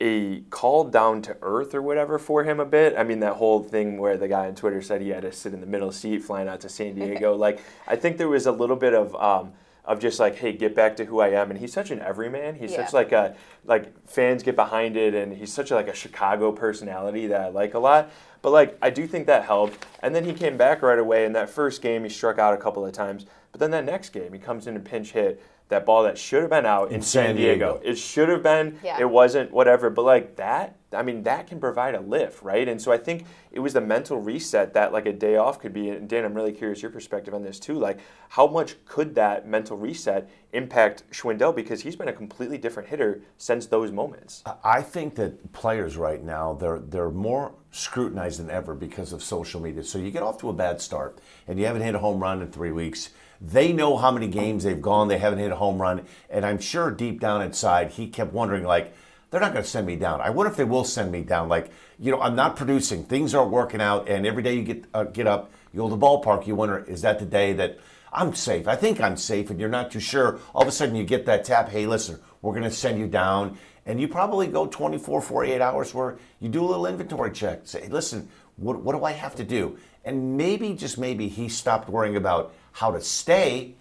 a 0.00 0.40
call 0.50 0.84
down 0.84 1.22
to 1.22 1.36
earth 1.42 1.72
or 1.74 1.80
whatever 1.82 2.18
for 2.18 2.42
him 2.42 2.58
a 2.58 2.64
bit. 2.64 2.94
I 2.98 3.04
mean, 3.04 3.20
that 3.20 3.34
whole 3.34 3.62
thing 3.62 3.98
where 3.98 4.16
the 4.16 4.26
guy 4.26 4.48
on 4.48 4.56
Twitter 4.56 4.82
said 4.82 5.00
he 5.00 5.10
had 5.10 5.22
to 5.22 5.30
sit 5.30 5.54
in 5.54 5.60
the 5.60 5.66
middle 5.66 5.92
seat 5.92 6.24
flying 6.24 6.48
out 6.48 6.60
to 6.62 6.68
San 6.68 6.94
Diego. 6.96 7.36
like, 7.36 7.60
I 7.86 7.94
think 7.94 8.16
there 8.18 8.28
was 8.28 8.46
a 8.46 8.52
little 8.52 8.76
bit 8.76 8.94
of. 8.94 9.14
Um, 9.16 9.52
of 9.84 9.98
just 9.98 10.20
like, 10.20 10.36
hey, 10.36 10.52
get 10.52 10.76
back 10.76 10.94
to 10.94 11.04
who 11.04 11.18
I 11.18 11.30
am, 11.30 11.50
and 11.50 11.58
he's 11.58 11.72
such 11.72 11.90
an 11.90 11.98
everyman. 12.00 12.54
He's 12.54 12.70
Yeah. 12.70 12.84
such 12.84 12.92
like 12.92 13.10
a 13.10 13.34
like 13.64 13.92
fans 14.06 14.44
get 14.44 14.54
behind 14.54 14.96
it, 14.96 15.12
and 15.12 15.32
he's 15.36 15.52
such 15.52 15.72
a, 15.72 15.74
like 15.74 15.88
a 15.88 15.92
Chicago 15.92 16.52
personality 16.52 17.26
that 17.26 17.40
I 17.40 17.48
like 17.48 17.74
a 17.74 17.80
lot. 17.80 18.08
But 18.42 18.50
like, 18.50 18.76
I 18.82 18.90
do 18.90 19.06
think 19.06 19.26
that 19.28 19.44
helped. 19.44 19.86
And 20.00 20.14
then 20.14 20.24
he 20.24 20.34
came 20.34 20.56
back 20.56 20.82
right 20.82 20.98
away. 20.98 21.24
In 21.24 21.32
that 21.32 21.48
first 21.48 21.80
game, 21.80 22.02
he 22.02 22.10
struck 22.10 22.38
out 22.38 22.52
a 22.52 22.56
couple 22.56 22.84
of 22.84 22.92
times. 22.92 23.26
But 23.52 23.60
then 23.60 23.70
that 23.70 23.84
next 23.84 24.10
game, 24.10 24.32
he 24.32 24.38
comes 24.38 24.66
in 24.66 24.74
and 24.76 24.84
pinch 24.84 25.12
hit 25.12 25.42
that 25.68 25.86
ball 25.86 26.02
that 26.02 26.18
should 26.18 26.42
have 26.42 26.50
been 26.50 26.66
out 26.66 26.90
in, 26.90 27.00
San, 27.00 27.28
San 27.28 27.36
Diego. 27.36 27.78
Diego. 27.78 27.80
It 27.82 27.96
should 27.96 28.28
have 28.28 28.42
been. 28.42 28.78
Yeah. 28.82 28.98
It 29.00 29.08
wasn't. 29.08 29.52
Whatever. 29.52 29.88
But 29.88 30.02
like 30.02 30.36
that, 30.36 30.76
I 30.92 31.02
mean, 31.02 31.22
that 31.22 31.46
can 31.46 31.60
provide 31.60 31.94
a 31.94 32.00
lift, 32.00 32.42
right? 32.42 32.68
And 32.68 32.80
so 32.82 32.92
I 32.92 32.98
think 32.98 33.24
it 33.50 33.60
was 33.60 33.72
the 33.72 33.80
mental 33.80 34.18
reset 34.18 34.74
that 34.74 34.92
like 34.92 35.06
a 35.06 35.12
day 35.12 35.36
off 35.36 35.60
could 35.60 35.72
be. 35.72 35.88
And 35.88 36.08
Dan, 36.08 36.24
I'm 36.24 36.34
really 36.34 36.52
curious 36.52 36.82
your 36.82 36.90
perspective 36.90 37.32
on 37.32 37.42
this 37.42 37.58
too. 37.58 37.78
Like, 37.78 38.00
how 38.30 38.46
much 38.46 38.84
could 38.84 39.14
that 39.14 39.46
mental 39.46 39.76
reset 39.76 40.28
impact 40.52 41.04
Schwindel 41.10 41.54
because 41.54 41.82
he's 41.82 41.96
been 41.96 42.08
a 42.08 42.12
completely 42.12 42.58
different 42.58 42.88
hitter 42.88 43.22
since 43.38 43.66
those 43.66 43.90
moments. 43.90 44.42
I 44.62 44.82
think 44.82 45.14
that 45.16 45.52
players 45.52 45.96
right 45.96 46.22
now 46.22 46.54
they're 46.54 46.78
they're 46.78 47.10
more 47.10 47.54
scrutinized 47.72 48.38
than 48.38 48.50
ever 48.50 48.74
because 48.74 49.12
of 49.12 49.24
social 49.24 49.60
media. 49.60 49.82
So 49.82 49.98
you 49.98 50.12
get 50.12 50.22
off 50.22 50.38
to 50.38 50.48
a 50.48 50.52
bad 50.52 50.80
start 50.80 51.18
and 51.48 51.58
you 51.58 51.66
haven't 51.66 51.82
hit 51.82 51.96
a 51.96 51.98
home 51.98 52.22
run 52.22 52.40
in 52.40 52.52
three 52.52 52.70
weeks. 52.70 53.10
They 53.40 53.72
know 53.72 53.96
how 53.96 54.12
many 54.12 54.28
games 54.28 54.62
they've 54.62 54.80
gone. 54.80 55.08
They 55.08 55.18
haven't 55.18 55.40
hit 55.40 55.50
a 55.50 55.56
home 55.56 55.82
run, 55.82 56.06
and 56.30 56.46
I'm 56.46 56.60
sure 56.60 56.92
deep 56.92 57.18
down 57.18 57.42
inside 57.42 57.90
he 57.90 58.06
kept 58.06 58.32
wondering 58.32 58.62
like. 58.62 58.94
They're 59.32 59.40
not 59.40 59.54
going 59.54 59.64
to 59.64 59.70
send 59.70 59.86
me 59.86 59.96
down. 59.96 60.20
I 60.20 60.28
wonder 60.28 60.50
if 60.50 60.58
they 60.58 60.64
will 60.64 60.84
send 60.84 61.10
me 61.10 61.22
down. 61.22 61.48
Like, 61.48 61.70
you 61.98 62.12
know, 62.12 62.20
I'm 62.20 62.36
not 62.36 62.54
producing. 62.54 63.04
Things 63.04 63.34
aren't 63.34 63.50
working 63.50 63.80
out, 63.80 64.06
and 64.06 64.26
every 64.26 64.42
day 64.42 64.56
you 64.56 64.62
get 64.62 64.84
uh, 64.92 65.04
get 65.04 65.26
up, 65.26 65.50
you 65.72 65.78
go 65.78 65.88
to 65.88 65.96
the 65.96 65.98
ballpark. 65.98 66.46
You 66.46 66.54
wonder, 66.54 66.84
is 66.84 67.00
that 67.00 67.18
the 67.18 67.24
day 67.24 67.54
that 67.54 67.78
I'm 68.12 68.34
safe? 68.34 68.68
I 68.68 68.76
think 68.76 69.00
I'm 69.00 69.16
safe, 69.16 69.48
and 69.48 69.58
you're 69.58 69.70
not 69.70 69.90
too 69.90 70.00
sure. 70.00 70.38
All 70.54 70.60
of 70.60 70.68
a 70.68 70.70
sudden, 70.70 70.94
you 70.94 71.04
get 71.04 71.24
that 71.24 71.46
tap. 71.46 71.70
Hey, 71.70 71.86
listen, 71.86 72.20
we're 72.42 72.52
going 72.52 72.64
to 72.64 72.70
send 72.70 72.98
you 72.98 73.06
down, 73.06 73.56
and 73.86 74.00
you 74.00 74.08
probably 74.08 74.46
go 74.46 74.66
24, 74.66 75.20
48 75.20 75.60
hours 75.60 75.94
where 75.94 76.18
you 76.40 76.48
do 76.48 76.64
a 76.64 76.66
little 76.66 76.86
inventory 76.86 77.32
check. 77.32 77.62
Say, 77.64 77.88
listen, 77.88 78.28
what, 78.56 78.80
what 78.80 78.96
do 78.96 79.04
I 79.04 79.12
have 79.12 79.34
to 79.36 79.44
do? 79.44 79.78
And 80.04 80.36
maybe, 80.36 80.74
just 80.74 80.98
maybe, 80.98 81.28
he 81.28 81.48
stopped 81.48 81.88
worrying 81.88 82.16
about 82.16 82.54
how 82.72 82.90
to 82.92 83.00
stay 83.00 83.74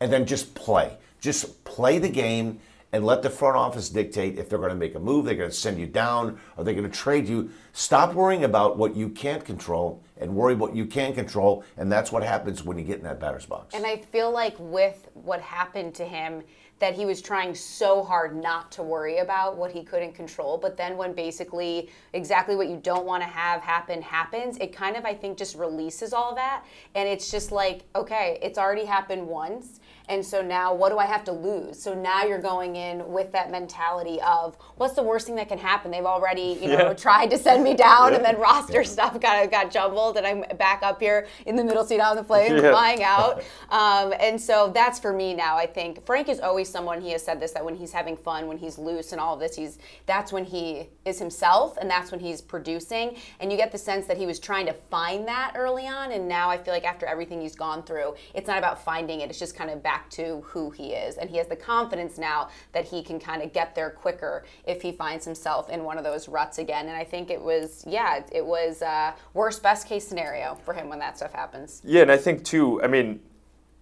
and 0.00 0.12
then 0.12 0.26
just 0.26 0.54
play. 0.54 0.96
Just 1.20 1.64
play 1.64 1.98
the 1.98 2.08
game 2.08 2.60
and 2.94 3.04
let 3.04 3.22
the 3.22 3.30
front 3.30 3.56
office 3.56 3.88
dictate 3.88 4.38
if 4.38 4.48
they're 4.48 4.58
going 4.58 4.70
to 4.70 4.76
make 4.76 4.94
a 4.94 5.00
move, 5.00 5.24
they're 5.24 5.34
going 5.34 5.50
to 5.50 5.56
send 5.56 5.80
you 5.80 5.86
down, 5.86 6.38
or 6.56 6.62
they're 6.62 6.74
going 6.74 6.88
to 6.88 6.96
trade 6.96 7.28
you. 7.28 7.50
Stop 7.72 8.14
worrying 8.14 8.44
about 8.44 8.76
what 8.76 8.94
you 8.94 9.08
can't 9.08 9.44
control 9.44 10.00
and 10.20 10.32
worry 10.32 10.54
what 10.54 10.76
you 10.76 10.86
can 10.86 11.12
control, 11.12 11.64
and 11.76 11.90
that's 11.90 12.12
what 12.12 12.22
happens 12.22 12.62
when 12.62 12.78
you 12.78 12.84
get 12.84 12.98
in 12.98 13.02
that 13.02 13.18
batter's 13.18 13.46
box. 13.46 13.74
And 13.74 13.84
I 13.84 13.96
feel 13.96 14.30
like 14.30 14.54
with 14.60 15.08
what 15.14 15.40
happened 15.40 15.92
to 15.96 16.04
him, 16.04 16.44
that 16.80 16.94
he 16.94 17.06
was 17.06 17.22
trying 17.22 17.54
so 17.54 18.02
hard 18.02 18.34
not 18.36 18.70
to 18.72 18.82
worry 18.82 19.18
about 19.18 19.56
what 19.56 19.70
he 19.70 19.82
couldn't 19.84 20.12
control. 20.14 20.58
But 20.58 20.76
then 20.76 20.96
when 20.96 21.12
basically 21.14 21.88
exactly 22.12 22.56
what 22.56 22.68
you 22.68 22.76
don't 22.82 23.06
want 23.06 23.22
to 23.22 23.28
have 23.28 23.62
happen 23.62 24.02
happens, 24.02 24.56
it 24.58 24.72
kind 24.74 24.96
of, 24.96 25.04
I 25.04 25.14
think, 25.14 25.38
just 25.38 25.56
releases 25.56 26.12
all 26.12 26.34
that. 26.34 26.64
And 26.94 27.08
it's 27.08 27.30
just 27.30 27.52
like, 27.52 27.82
okay, 27.94 28.38
it's 28.42 28.58
already 28.58 28.84
happened 28.84 29.26
once. 29.26 29.80
And 30.08 30.24
so 30.24 30.42
now 30.42 30.74
what 30.74 30.90
do 30.90 30.98
I 30.98 31.06
have 31.06 31.24
to 31.24 31.32
lose? 31.32 31.80
So 31.82 31.94
now 31.94 32.24
you're 32.24 32.40
going 32.40 32.76
in 32.76 33.08
with 33.10 33.32
that 33.32 33.50
mentality 33.50 34.20
of 34.20 34.56
what's 34.76 34.92
the 34.94 35.02
worst 35.02 35.26
thing 35.26 35.36
that 35.36 35.48
can 35.48 35.56
happen? 35.56 35.90
They've 35.90 36.04
already, 36.04 36.58
you 36.60 36.68
know, 36.68 36.88
Yeah. 36.88 36.92
tried 36.94 37.30
to 37.30 37.38
send 37.38 37.64
me 37.64 37.74
down 37.74 38.14
and 38.14 38.22
then 38.22 38.38
roster 38.38 38.84
stuff 38.84 39.18
kind 39.20 39.42
of 39.42 39.50
got 39.50 39.70
jumbled 39.70 40.18
and 40.18 40.26
I'm 40.26 40.44
back 40.58 40.82
up 40.82 41.00
here 41.00 41.26
in 41.46 41.56
the 41.56 41.64
middle 41.64 41.84
seat 41.84 42.00
on 42.00 42.16
the 42.16 42.22
plane 42.24 42.52
Yeah. 42.62 42.70
flying 42.70 43.02
out. 43.02 43.42
Um, 43.70 44.12
and 44.20 44.38
so 44.38 44.70
that's 44.74 44.98
for 44.98 45.12
me 45.12 45.32
now. 45.32 45.56
I 45.56 45.66
think 45.66 46.04
Frank 46.04 46.28
is 46.28 46.40
always 46.40 46.63
someone. 46.64 47.00
He 47.00 47.12
has 47.12 47.24
said 47.24 47.40
this 47.40 47.52
that 47.52 47.64
when 47.64 47.76
he's 47.76 47.92
having 47.92 48.16
fun, 48.16 48.46
when 48.46 48.58
he's 48.58 48.78
loose, 48.78 49.12
and 49.12 49.20
all 49.20 49.34
of 49.34 49.40
this, 49.40 49.56
he's 49.56 49.78
that's 50.06 50.32
when 50.32 50.44
he 50.44 50.88
is 51.04 51.18
himself, 51.18 51.76
and 51.76 51.88
that's 51.88 52.10
when 52.10 52.20
he's 52.20 52.40
producing. 52.40 53.16
And 53.40 53.50
you 53.50 53.58
get 53.58 53.72
the 53.72 53.78
sense 53.78 54.06
that 54.06 54.16
he 54.16 54.26
was 54.26 54.38
trying 54.38 54.66
to 54.66 54.72
find 54.90 55.26
that 55.28 55.52
early 55.54 55.86
on, 55.86 56.12
and 56.12 56.28
now 56.28 56.50
I 56.50 56.58
feel 56.58 56.74
like 56.74 56.84
after 56.84 57.06
everything 57.06 57.40
he's 57.40 57.56
gone 57.56 57.82
through, 57.82 58.14
it's 58.34 58.48
not 58.48 58.58
about 58.58 58.82
finding 58.82 59.20
it. 59.20 59.30
It's 59.30 59.38
just 59.38 59.56
kind 59.56 59.70
of 59.70 59.82
back 59.82 60.10
to 60.10 60.40
who 60.42 60.70
he 60.70 60.92
is, 60.92 61.16
and 61.16 61.30
he 61.30 61.36
has 61.38 61.46
the 61.46 61.56
confidence 61.56 62.18
now 62.18 62.48
that 62.72 62.84
he 62.84 63.02
can 63.02 63.18
kind 63.18 63.42
of 63.42 63.52
get 63.52 63.74
there 63.74 63.90
quicker 63.90 64.44
if 64.66 64.82
he 64.82 64.92
finds 64.92 65.24
himself 65.24 65.70
in 65.70 65.84
one 65.84 65.98
of 65.98 66.04
those 66.04 66.28
ruts 66.28 66.58
again. 66.58 66.86
And 66.86 66.96
I 66.96 67.04
think 67.04 67.30
it 67.30 67.40
was, 67.40 67.84
yeah, 67.86 68.22
it 68.32 68.44
was 68.44 68.82
uh, 68.82 69.12
worst 69.32 69.62
best 69.62 69.86
case 69.88 70.06
scenario 70.06 70.58
for 70.64 70.74
him 70.74 70.88
when 70.88 70.98
that 70.98 71.16
stuff 71.16 71.32
happens. 71.32 71.82
Yeah, 71.84 72.02
and 72.02 72.10
I 72.10 72.16
think 72.16 72.44
too. 72.44 72.82
I 72.82 72.86
mean, 72.86 73.20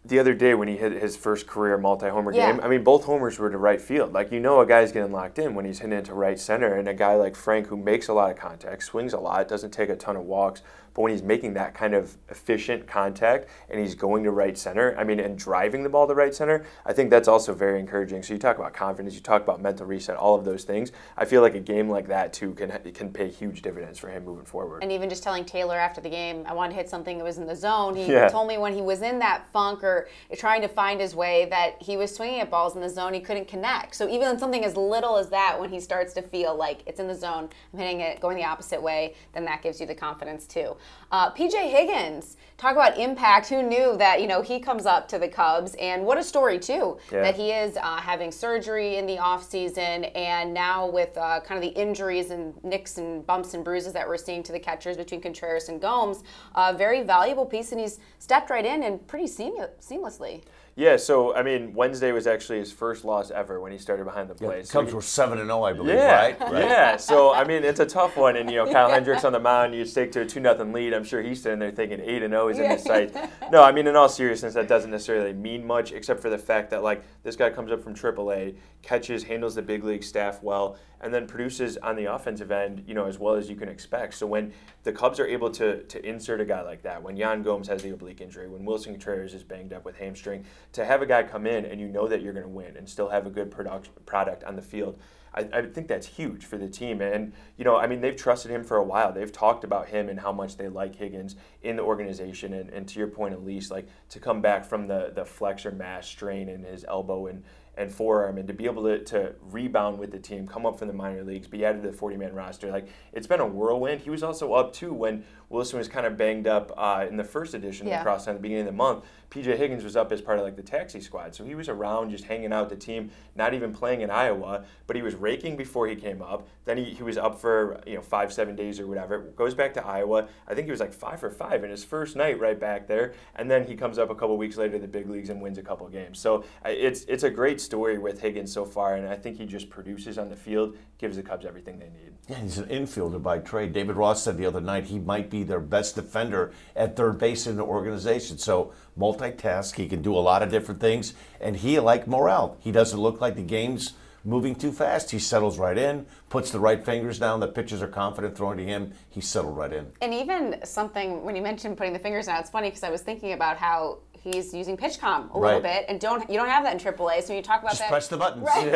the 0.05 0.19
other 0.19 0.35
day 0.35 0.53
when 0.55 0.67
he 0.67 0.77
hit 0.77 0.93
his 0.93 1.17
first 1.17 1.47
career 1.47 1.79
multi-homer 1.79 2.33
Yeah. 2.33 2.51
game, 2.53 2.61
I 2.63 2.69
mean, 2.69 2.83
both 2.83 3.05
homers 3.05 3.39
were 3.39 3.51
to 3.51 3.59
right 3.59 3.81
field. 3.81 4.13
Like 4.13 4.33
you 4.33 4.41
know, 4.41 4.61
a 4.61 4.67
guy's 4.67 4.91
getting 4.93 5.13
locked 5.13 5.39
in 5.39 5.55
when 5.55 5.65
he's 5.65 5.79
hitting 5.79 5.97
into 5.97 6.13
right 6.15 6.39
center, 6.39 6.75
and 6.75 6.89
a 6.89 6.95
guy 6.95 7.15
like 7.15 7.37
Frank 7.37 7.69
who 7.69 7.77
makes 7.77 8.09
a 8.09 8.13
lot 8.13 8.31
of 8.31 8.37
contact, 8.37 8.83
swings 8.83 9.13
a 9.13 9.21
lot, 9.21 9.47
doesn't 9.49 9.71
take 9.71 9.89
a 9.91 9.97
ton 9.97 10.17
of 10.17 10.25
walks, 10.25 10.63
but 10.95 11.03
when 11.03 11.13
he's 11.13 11.23
making 11.23 11.55
that 11.55 11.75
kind 11.75 11.95
of 11.95 12.17
efficient 12.29 12.87
contact 12.87 13.49
and 13.71 13.81
he's 13.81 13.95
going 13.95 14.25
to 14.25 14.31
right 14.31 14.57
center, 14.59 14.95
I 14.99 15.05
mean, 15.05 15.21
and 15.21 15.39
driving 15.39 15.83
the 15.83 15.89
ball 15.89 16.07
to 16.07 16.15
right 16.15 16.35
center, 16.35 16.65
I 16.85 16.93
think 16.93 17.11
that's 17.11 17.29
also 17.29 17.55
very 17.55 17.81
encouraging. 17.81 18.23
So 18.23 18.35
you 18.35 18.39
talk 18.39 18.59
about 18.59 18.75
confidence, 18.75 19.15
you 19.15 19.21
talk 19.21 19.43
about 19.43 19.61
mental 19.61 19.87
reset, 19.87 20.17
all 20.17 20.35
of 20.35 20.45
those 20.45 20.65
things. 20.65 20.93
I 21.17 21.25
feel 21.25 21.41
like 21.41 21.55
a 21.55 21.61
game 21.61 21.89
like 21.89 22.09
that 22.09 22.33
too 22.33 22.53
can 22.55 22.71
can 22.93 23.13
pay 23.13 23.29
huge 23.29 23.63
dividends 23.63 23.99
for 23.99 24.09
him 24.09 24.25
moving 24.25 24.45
forward. 24.45 24.83
And 24.83 24.93
even 24.93 25.09
just 25.09 25.23
telling 25.23 25.45
Taylor 25.45 25.77
after 25.77 26.01
the 26.01 26.11
game, 26.11 26.45
I 26.47 26.53
wanted 26.53 26.71
to 26.71 26.77
hit 26.77 26.89
something 26.89 27.19
that 27.19 27.25
was 27.25 27.39
in 27.39 27.47
the 27.47 27.57
zone. 27.57 27.95
He 27.95 28.13
Yeah. 28.13 28.29
told 28.29 28.49
me 28.49 28.59
when 28.59 28.75
he 28.75 28.83
was 28.83 29.03
in 29.03 29.19
that 29.21 29.47
funk 29.53 29.83
or 29.83 30.09
trying 30.37 30.61
to 30.63 30.69
find 30.69 31.01
his 31.01 31.15
way 31.15 31.47
that 31.47 31.81
he 31.81 31.97
was 31.97 32.15
swinging 32.15 32.41
at 32.41 32.51
balls 32.51 32.75
in 32.75 32.83
the 32.83 32.89
zone, 32.89 33.15
he 33.15 33.21
couldn't 33.21 33.49
connect. 33.49 33.95
So 33.95 34.09
even 34.09 34.39
something 34.39 34.65
as 34.65 34.77
little 34.77 35.17
as 35.17 35.29
that, 35.31 35.59
when 35.59 35.71
he 35.71 35.81
starts 35.81 36.13
to 36.15 36.23
feel 36.23 36.55
like 36.55 36.83
it's 36.87 37.01
in 37.01 37.09
the 37.09 37.15
zone, 37.15 37.49
I'm 37.73 37.79
hitting 37.79 38.01
it, 38.01 38.21
going 38.21 38.37
the 38.37 38.45
opposite 38.45 38.83
way, 38.83 39.15
then 39.33 39.45
that 39.47 39.63
gives 39.63 39.81
you 39.81 39.87
the 39.87 39.95
confidence 39.95 40.47
too. 40.47 40.77
Uh, 41.11 41.31
PJ 41.33 41.53
Higgins, 41.71 42.37
talk 42.57 42.73
about 42.73 42.97
impact. 42.99 43.49
Who 43.51 43.63
knew 43.63 43.97
that, 43.99 44.23
you 44.23 44.27
know, 44.27 44.41
he 44.41 44.59
comes 44.61 44.87
up 44.87 45.09
to 45.09 45.19
the 45.19 45.29
Cubs 45.29 45.75
and 45.75 46.07
what 46.07 46.17
a 46.17 46.23
story 46.25 46.59
too, 46.59 46.97
Yeah. 47.13 47.21
that 47.23 47.35
he 47.37 47.51
is 47.51 47.77
uh, 47.77 47.97
having 47.99 48.33
surgery 48.33 48.97
in 48.97 49.05
the 49.07 49.17
offseason 49.19 50.11
and 50.17 50.55
now 50.55 50.89
with 50.89 51.17
uh, 51.19 51.41
kind 51.41 51.63
of 51.63 51.71
the 51.75 51.79
injuries 51.79 52.31
and 52.31 52.55
nicks 52.65 52.97
and 52.99 53.27
bumps 53.27 53.53
and 53.55 53.63
bruises 53.63 53.93
that 53.93 54.09
we're 54.09 54.17
seeing 54.17 54.43
to 54.45 54.53
the 54.53 54.61
catchers 54.61 54.97
between 54.97 55.21
Contreras 55.21 55.69
and 55.69 55.81
Gomes, 55.83 56.23
a 56.55 56.73
very 56.73 57.03
valuable 57.03 57.45
piece 57.45 57.73
and 57.73 57.81
he's 57.81 57.99
stepped 58.19 58.49
right 58.49 58.65
in 58.65 58.83
and 58.83 59.07
pretty 59.07 59.27
seam- 59.27 59.57
seamlessly. 59.81 60.43
Yeah, 60.75 60.97
so 60.97 61.35
I 61.37 61.43
mean, 61.43 61.75
Wednesday 61.75 62.13
was 62.13 62.27
actually 62.27 62.59
his 62.59 62.73
first 62.73 63.05
loss 63.05 63.31
ever 63.31 63.61
when 63.61 63.73
he 63.73 63.77
started 63.77 64.05
behind 64.05 64.31
the 64.31 64.35
plate. 64.35 64.67
So 64.67 64.79
Cubs 64.79 64.89
he- 64.89 64.95
were 64.95 65.03
seven 65.03 65.39
and 65.39 65.49
zero, 65.49 65.65
I 65.65 65.75
believe. 65.75 65.97
Yeah, 65.97 66.19
Right. 66.23 66.41
Right. 66.41 66.65
yeah. 66.65 66.97
So 66.97 67.31
I 67.35 67.45
mean, 67.45 67.63
it's 67.63 67.81
a 67.81 67.85
tough 67.85 68.17
one, 68.17 68.37
and 68.37 68.51
you 68.51 68.57
know, 68.57 68.73
Kyle 68.73 68.89
Hendricks 68.97 69.25
on 69.25 69.35
the 69.35 69.39
mound, 69.41 69.75
you 69.75 69.85
take 69.85 70.13
to 70.13 70.23
a 70.23 70.25
two 70.25 70.41
nothing 70.41 70.72
lead. 70.73 70.95
I'm 70.95 71.05
sure 71.05 71.23
he's 71.23 71.43
sitting 71.43 71.59
there 71.59 71.71
thinking 71.71 72.01
eight 72.01 72.23
and 72.23 72.33
zero 72.33 72.49
is 72.49 72.59
in 72.59 72.71
his 72.71 72.83
sights. 72.83 73.17
No, 73.51 73.63
I 73.63 73.71
mean, 73.71 73.87
in 73.87 73.97
all 73.97 74.09
seriousness, 74.09 74.55
that 74.55 74.67
doesn't 74.67 74.91
necessarily 74.91 75.35
mean 75.35 75.67
much, 75.67 75.93
except 75.93 76.21
for 76.21 76.31
the 76.31 76.39
fact 76.39 76.71
that 76.71 76.83
like 76.83 77.05
this 77.23 77.37
guy 77.37 77.51
comes 77.51 77.71
up 77.71 77.83
from 77.83 77.95
AAA, 77.95 78.57
catches, 78.81 79.25
handles 79.25 79.55
the 79.55 79.61
big 79.61 79.85
league 79.85 80.03
staff 80.03 80.43
well, 80.43 80.79
and 81.03 81.13
then 81.13 81.27
produces 81.27 81.77
on 81.79 81.95
the 81.95 82.07
offensive 82.07 82.51
end, 82.51 82.83
you 82.87 82.95
know, 82.95 83.05
as 83.05 83.19
well 83.19 83.35
as 83.35 83.51
you 83.51 83.57
can 83.57 83.69
expect. 83.69 84.15
So 84.15 84.27
when 84.27 84.55
the 84.85 84.93
Cubs 84.93 85.21
are 85.21 85.27
able 85.27 85.51
to 85.51 85.83
to 85.83 86.07
insert 86.07 86.41
a 86.41 86.47
guy 86.47 86.63
like 86.63 86.83
that, 86.83 87.03
when 87.03 87.19
Yan 87.19 87.43
Gomes 87.43 87.69
has 87.69 87.83
the 87.83 87.91
oblique 87.91 88.23
injury, 88.23 88.49
when 88.49 88.65
Willson 88.65 88.93
Contreras 88.93 89.35
is 89.35 89.43
banged 89.43 89.75
up 89.75 89.85
with 89.85 89.97
hamstring, 89.97 90.47
to 90.73 90.87
have 90.87 91.03
a 91.03 91.07
guy 91.07 91.23
come 91.23 91.47
in 91.47 91.67
and 91.67 91.79
you 91.79 91.89
know 91.89 92.09
that 92.09 92.23
you're 92.23 92.33
going 92.33 92.45
to 92.45 92.49
win 92.49 92.77
and 92.79 92.89
still 92.89 93.11
have 93.11 93.27
a 93.27 93.31
good 93.31 93.51
product 93.51 93.91
product 94.07 94.45
on 94.45 94.57
the 94.57 94.63
field. 94.63 94.99
I, 95.35 95.49
I 95.53 95.63
think 95.63 95.89
that's 95.89 96.07
huge 96.07 96.45
for 96.45 96.59
the 96.59 96.69
team. 96.69 97.01
And, 97.01 97.33
you 97.57 97.65
know, 97.65 97.77
I 97.77 97.87
mean, 97.87 98.01
they've 98.01 98.17
trusted 98.17 98.51
him 98.51 98.65
for 98.65 98.77
a 98.77 98.85
while. 98.85 99.13
They've 99.13 99.33
talked 99.33 99.65
about 99.65 99.89
him 99.89 100.09
and 100.09 100.21
how 100.21 100.33
much 100.33 100.57
they 100.57 100.69
like 100.69 100.97
Higgins 100.97 101.37
in 101.63 101.77
the 101.77 101.83
organization. 101.83 102.53
And, 102.53 102.71
and 102.71 102.87
to 102.89 102.99
your 102.99 103.09
point, 103.09 103.35
at 103.35 103.45
least, 103.45 103.71
like 103.71 103.87
to 104.11 104.21
come 104.21 104.41
back 104.41 104.65
from 104.65 104.89
the, 104.89 105.13
the 105.15 105.25
flexor 105.25 105.71
mass 105.71 106.07
strain 106.07 106.49
in 106.49 106.65
his 106.65 106.85
elbow 106.87 107.27
and, 107.27 107.45
and 107.77 107.91
forearm 107.91 108.37
and 108.37 108.47
to 108.47 108.53
be 108.53 108.67
able 108.67 108.83
to, 108.83 109.03
to 109.03 109.35
rebound 109.51 109.99
with 109.99 110.11
the 110.13 110.19
team, 110.19 110.47
come 110.47 110.67
up 110.67 110.79
from 110.79 110.89
the 110.89 110.95
minor 110.95 111.25
leagues, 111.25 111.47
be 111.47 111.65
added 111.65 111.83
to 111.83 111.91
the 111.91 111.97
40 111.97 112.17
man 112.19 112.35
roster. 112.35 112.71
Like, 112.71 112.87
it's 113.13 113.27
been 113.27 113.41
a 113.41 113.47
whirlwind. 113.47 114.03
He 114.03 114.11
was 114.11 114.23
also 114.23 114.53
up, 114.53 114.73
too, 114.75 114.93
when 114.93 115.25
Willson 115.51 115.79
was 115.79 115.89
kind 115.89 116.07
of 116.07 116.17
banged 116.17 116.47
up 116.47 116.73
uh, 116.77 117.07
in 117.09 117.17
the 117.17 117.25
first 117.25 117.55
edition 117.55 117.87
Yeah. 117.87 117.95
of 117.97 118.01
the 118.01 118.05
cross 118.05 118.29
at 118.29 118.35
the 118.35 118.41
beginning 118.41 118.63
of 118.63 118.67
the 118.67 118.73
month. 118.77 119.05
PJ 119.31 119.57
Higgins 119.57 119.83
was 119.85 119.97
up 119.97 120.13
as 120.13 120.21
part 120.21 120.39
of 120.39 120.45
like 120.45 120.57
the 120.57 120.63
taxi 120.63 121.01
squad. 121.01 121.35
So 121.35 121.43
he 121.45 121.55
was 121.55 121.71
around 121.71 122.11
just 122.11 122.25
hanging 122.25 122.53
out 122.53 122.69
the 122.69 122.77
team, 122.77 123.11
not 123.35 123.55
even 123.55 123.73
playing 123.73 124.03
in 124.03 124.11
Iowa, 124.11 124.65
but 124.87 124.95
he 124.95 125.01
was 125.01 125.15
raking 125.15 125.57
before 125.57 125.87
he 125.89 125.97
came 125.97 126.21
up. 126.21 126.47
Then 126.67 126.77
he, 126.77 126.85
he 126.85 127.03
was 127.03 127.17
up 127.17 127.41
for, 127.41 127.81
you 127.87 127.95
know, 127.95 128.03
five, 128.03 128.31
seven 128.33 128.55
days 128.55 128.79
or 128.79 128.87
whatever. 128.87 129.21
Goes 129.21 129.55
back 129.55 129.73
to 129.75 129.87
Iowa. 129.87 130.29
I 130.47 130.55
think 130.55 130.67
he 130.67 130.71
was 130.71 130.81
like 130.81 130.93
five 130.93 131.19
for 131.21 131.31
five 131.31 131.65
in 131.65 131.71
his 131.71 131.83
first 131.83 132.15
night 132.17 132.39
right 132.39 132.59
back 132.61 132.87
there. 132.87 133.15
And 133.37 133.51
then 133.51 133.67
he 133.67 133.75
comes 133.75 133.99
up 133.99 134.11
a 134.11 134.15
couple 134.15 134.37
weeks 134.37 134.59
later 134.59 134.73
to 134.75 134.79
the 134.81 134.89
big 134.89 135.09
leagues 135.09 135.31
and 135.31 135.41
wins 135.41 135.57
a 135.57 135.63
couple 135.63 135.89
games. 135.89 136.19
So 136.19 136.45
it's 136.67 137.05
it's 137.05 137.23
a 137.23 137.31
great 137.31 137.61
story 137.65 137.99
with 137.99 138.21
Higgins 138.21 138.53
so 138.53 138.65
far, 138.65 138.97
and 138.97 139.09
I 139.09 139.17
think 139.17 139.39
he 139.39 139.47
just 139.47 139.71
produces 139.71 140.19
on 140.19 140.29
the 140.29 140.37
field, 140.37 140.77
gives 140.99 141.17
the 141.17 141.23
Cubs 141.23 141.47
everything 141.47 141.79
they 141.79 141.87
need. 141.87 142.13
Yeah, 142.29 142.39
he's 142.39 142.59
an 142.59 142.69
infielder 142.69 143.23
by 143.23 143.39
trade. 143.39 143.73
David 143.73 143.97
Ross 143.97 144.23
said 144.23 144.39
the 144.39 144.47
other 144.47 144.61
night 144.61 144.85
he 144.85 144.99
might 144.99 145.31
be 145.31 145.43
their 145.43 145.61
best 145.61 145.95
defender 145.95 146.53
at 146.77 146.97
third 146.97 147.19
base 147.19 147.47
in 147.47 147.57
the 147.57 147.65
organization. 147.65 148.39
So 148.39 148.73
multitask, 148.99 149.75
he 149.77 149.89
can 149.89 150.03
do 150.03 150.15
a 150.15 150.21
lot 150.21 150.43
of 150.43 150.51
different 150.51 150.81
things, 150.81 151.15
and 151.41 151.57
he 151.57 151.79
like 151.81 152.07
Morel. 152.07 152.57
He 152.61 152.73
doesn't 152.73 152.99
look 152.99 153.21
like 153.21 153.37
the 153.37 153.43
game's 153.43 153.95
moving 154.25 154.55
too 154.55 154.73
fast. 154.73 155.11
He 155.11 155.19
settles 155.19 155.59
right 155.59 155.77
in, 155.77 156.07
puts 156.29 156.51
the 156.51 156.61
right 156.61 156.85
fingers 156.85 157.19
down. 157.19 157.41
The 157.41 157.49
pitchers 157.49 157.83
are 157.83 157.89
confident 157.89 158.37
throwing 158.37 158.59
to 158.59 158.65
him. 158.65 158.93
He 159.09 159.21
settled 159.21 159.57
right 159.57 159.73
in. 159.73 159.91
And 160.01 160.15
even 160.15 160.61
something 160.65 161.25
when 161.25 161.37
you 161.37 161.43
mentioned 161.43 161.77
putting 161.77 161.93
the 161.93 161.99
fingers 161.99 162.27
down, 162.27 162.39
it's 162.41 162.51
funny 162.51 162.69
because 162.69 162.85
I 162.85 162.91
was 162.91 163.03
thinking 163.03 163.33
about 163.33 163.57
how 163.57 163.99
he's 164.23 164.55
using 164.55 164.77
PitchCom 164.77 165.33
a 165.35 165.39
little 165.39 165.61
bit, 165.61 165.85
and 165.89 166.01
don't 166.01 166.29
you 166.31 166.37
don't 166.37 166.49
have 166.49 166.65
that 166.65 166.73
in 166.73 166.79
AAA. 166.95 167.23
So 167.23 167.29
when 167.29 167.37
you 167.37 167.43
talk 167.43 167.61
about 167.61 167.71
Just 167.73 167.81
that, 167.81 167.91
press 167.91 168.09
the 168.09 168.17
buttons. 168.17 168.45
Right. 168.47 168.65
you 168.67 168.71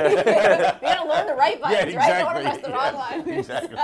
gotta 0.89 1.09
learn 1.09 1.27
the 1.27 1.35
right 1.35 1.61
buttons, 1.63 1.93
Yeah, 1.95 1.99
right? 1.99 2.25
Don't 2.25 2.37
exactly. 2.37 2.43
press 2.45 2.61
the 2.61 2.73
wrong 2.73 2.95
Yeah, 2.95 3.19
one. 3.19 3.29
exactly. 3.39 3.79